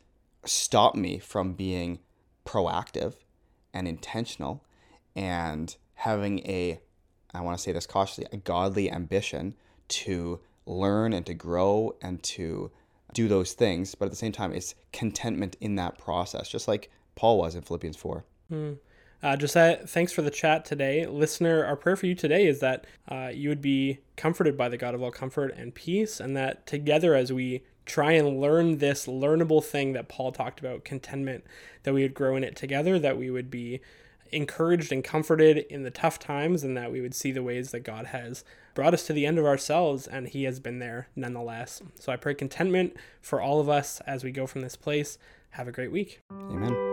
stop 0.46 0.96
me 0.96 1.18
from 1.20 1.54
being 1.54 2.00
proactive 2.46 3.13
and 3.74 3.88
intentional 3.88 4.63
and 5.16 5.76
having 5.96 6.39
a, 6.39 6.80
I 7.34 7.42
want 7.42 7.58
to 7.58 7.63
say 7.63 7.72
this 7.72 7.88
cautiously, 7.88 8.26
a 8.32 8.38
godly 8.38 8.92
ambition 8.92 9.56
to 9.89 10.39
learn 10.66 11.13
and 11.13 11.26
to 11.26 11.34
grow 11.34 11.96
and 12.02 12.22
to 12.24 12.72
do 13.13 13.28
those 13.28 13.54
things. 13.54 13.96
But 13.96 14.06
at 14.06 14.12
the 14.12 14.18
same 14.18 14.32
time, 14.32 14.54
it's 14.54 14.76
contentment 14.92 15.56
in 15.62 15.76
that 15.76 15.98
process, 15.98 16.50
just 16.50 16.68
like 16.68 16.92
Paul 17.16 17.38
was 17.38 17.56
in 17.56 17.62
Philippians 17.62 17.98
4. 17.98 18.26
Mm. 18.52 18.78
Uh, 19.24 19.38
Josiah, 19.38 19.78
thanks 19.88 20.12
for 20.12 20.22
the 20.22 20.30
chat 20.30 20.66
today. 20.66 21.06
Listener, 21.06 21.64
our 21.64 21.78
prayer 21.78 21.96
for 21.96 22.08
you 22.08 22.14
today 22.14 22.46
is 22.46 22.60
that 22.60 22.86
uh, 23.08 23.32
you 23.34 23.48
would 23.48 23.62
be 23.62 24.00
comforted 24.18 24.58
by 24.58 24.68
the 24.68 24.76
God 24.76 24.94
of 24.94 25.02
all 25.02 25.12
comfort 25.12 25.54
and 25.56 25.74
peace, 25.74 26.20
and 26.20 26.36
that 26.36 26.68
together 26.68 27.16
as 27.16 27.32
we 27.32 27.64
try 27.86 28.12
and 28.12 28.42
learn 28.42 28.80
this 28.80 29.08
learnable 29.08 29.64
thing 29.64 29.94
that 29.94 30.10
Paul 30.10 30.34
talked 30.34 30.60
about, 30.60 30.84
contentment, 30.84 31.46
that 31.84 31.94
we 31.94 32.02
would 32.02 32.14
grow 32.14 32.36
in 32.36 32.44
it 32.44 32.58
together, 32.58 33.00
that 33.00 33.18
we 33.18 33.30
would 33.30 33.50
be 33.50 33.80
encouraged 34.34 34.92
and 34.92 35.04
comforted 35.04 35.60
in 35.70 35.84
the 35.84 35.92
tough 35.92 36.20
times, 36.20 36.62
and 36.62 36.76
that 36.76 36.92
we 36.92 37.00
would 37.00 37.16
see 37.16 37.32
the 37.32 37.44
ways 37.44 37.72
that 37.72 37.82
God 37.82 38.08
has 38.08 38.44
brought 38.74 38.94
us 38.94 39.08
to 39.08 39.14
the 39.14 39.26
end 39.26 39.40
of 39.40 39.46
ourselves, 39.46 40.06
and 40.06 40.28
He 40.28 40.44
has 40.44 40.60
been 40.60 40.80
there 40.80 41.08
nonetheless. 41.16 41.82
So 41.98 42.12
I 42.12 42.18
pray 42.18 42.34
contentment 42.34 42.98
for 43.22 43.40
all 43.40 43.62
of 43.62 43.70
us 43.70 44.02
as 44.02 44.26
we 44.26 44.32
go 44.32 44.48
from 44.48 44.60
this 44.60 44.76
place. 44.76 45.18
Have 45.52 45.70
a 45.70 45.72
great 45.72 45.94
week. 45.94 46.20
Amen. 46.30 46.93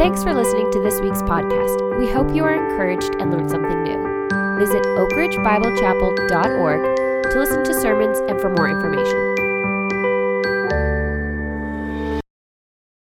Thanks 0.00 0.22
for 0.22 0.32
listening 0.32 0.72
to 0.72 0.80
this 0.80 0.98
week's 1.02 1.20
podcast. 1.20 1.98
We 1.98 2.10
hope 2.10 2.34
you 2.34 2.42
are 2.44 2.54
encouraged 2.54 3.16
and 3.20 3.30
learned 3.30 3.50
something 3.50 3.82
new. 3.82 3.98
Visit 4.58 4.82
oakridgebiblechapel.org 4.96 7.30
to 7.30 7.38
listen 7.38 7.62
to 7.64 7.74
sermons 7.74 8.18
and 8.20 8.40
for 8.40 8.48
more 8.48 8.70
information. 8.70 9.39